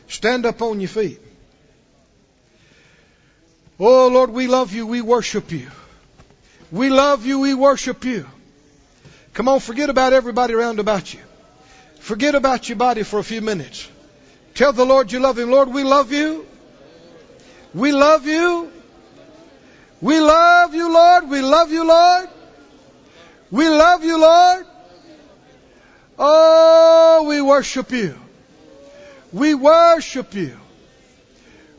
Stand 0.08 0.46
up 0.46 0.62
on 0.62 0.80
your 0.80 0.88
feet. 0.88 1.20
Oh, 3.80 4.08
Lord, 4.08 4.32
we 4.32 4.48
love 4.48 4.74
you. 4.74 4.88
We 4.88 5.02
worship 5.02 5.52
you. 5.52 5.70
We 6.72 6.90
love 6.90 7.26
you. 7.26 7.40
We 7.40 7.54
worship 7.54 8.06
you. 8.06 8.26
Come 9.34 9.50
on, 9.50 9.60
forget 9.60 9.90
about 9.90 10.14
everybody 10.14 10.54
around 10.54 10.80
about 10.80 11.14
you. 11.14 11.20
Forget 12.00 12.36
about 12.36 12.70
your 12.70 12.78
body 12.78 13.04
for 13.04 13.20
a 13.20 13.24
few 13.24 13.42
minutes. 13.42 13.88
Tell 14.56 14.74
the 14.74 14.86
Lord 14.86 15.12
you 15.12 15.20
love 15.20 15.38
Him. 15.38 15.52
Lord, 15.52 15.70
we 15.70 15.84
love 15.84 16.12
you. 16.12 16.48
We 17.74 17.92
love 17.92 18.26
you. 18.26 18.72
We 20.02 20.20
love 20.68 20.76
you, 20.76 20.94
Lord. 20.94 21.30
We 21.30 21.42
love 21.42 21.72
you, 21.72 21.88
Lord. 21.88 22.30
We 23.52 23.70
love 23.70 24.04
you, 24.04 24.20
Lord. 24.20 24.66
Oh, 26.20 27.26
we 27.30 27.42
worship 27.42 27.92
you. 27.92 28.16
We 29.32 29.54
worship 29.54 30.34
you. 30.34 30.58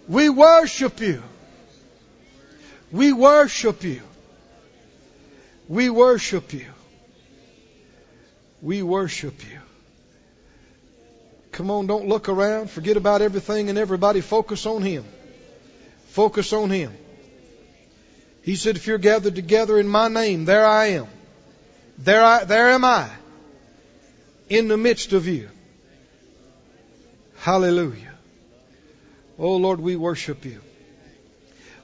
We 0.09 0.31
worship 0.31 1.01
you. 1.01 1.23
We 2.91 3.13
worship 3.13 3.85
you. 3.85 4.03
We 5.69 5.91
worship 5.91 6.53
you. 6.55 6.67
We 8.63 8.83
worship 8.83 9.35
you. 9.51 9.61
Come 11.53 11.71
on, 11.71 11.87
don't 11.87 12.09
look 12.09 12.31
around. 12.31 12.71
Forget 12.71 12.97
about 12.97 13.21
everything 13.21 13.69
and 13.69 13.77
everybody. 13.77 14.23
Focus 14.23 14.65
on 14.65 14.81
Him. 14.81 15.05
Focus 16.07 16.55
on 16.55 16.71
Him. 16.71 16.97
He 18.49 18.57
said, 18.57 18.77
if 18.77 18.87
you're 18.87 18.97
gathered 18.97 19.35
together 19.35 19.79
in 19.79 19.87
my 19.87 20.09
name, 20.09 20.47
there 20.47 20.65
I 20.65 20.87
am. 20.87 21.07
There 21.99 22.25
I, 22.25 22.45
there 22.45 22.71
am 22.71 22.83
I. 22.83 23.11
In 24.49 24.69
the 24.69 24.79
midst 24.79 25.13
of 25.13 25.27
you. 25.27 25.51
Hallelujah. 27.41 28.15
Oh 29.39 29.57
Lord, 29.57 29.81
we 29.81 29.97
worship 29.97 30.47
you. 30.47 30.63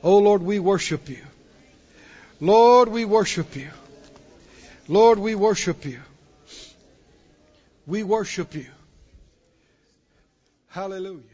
Oh 0.02 0.16
Lord, 0.16 0.42
we 0.42 0.58
worship 0.58 1.10
you. 1.10 1.22
Lord, 2.40 2.88
we 2.88 3.04
worship 3.04 3.54
you. 3.56 3.68
Lord, 4.88 5.18
we 5.18 5.34
worship 5.34 5.84
you. 5.84 6.00
We 7.86 8.04
worship 8.04 8.54
you. 8.54 8.68
Hallelujah. 10.68 11.33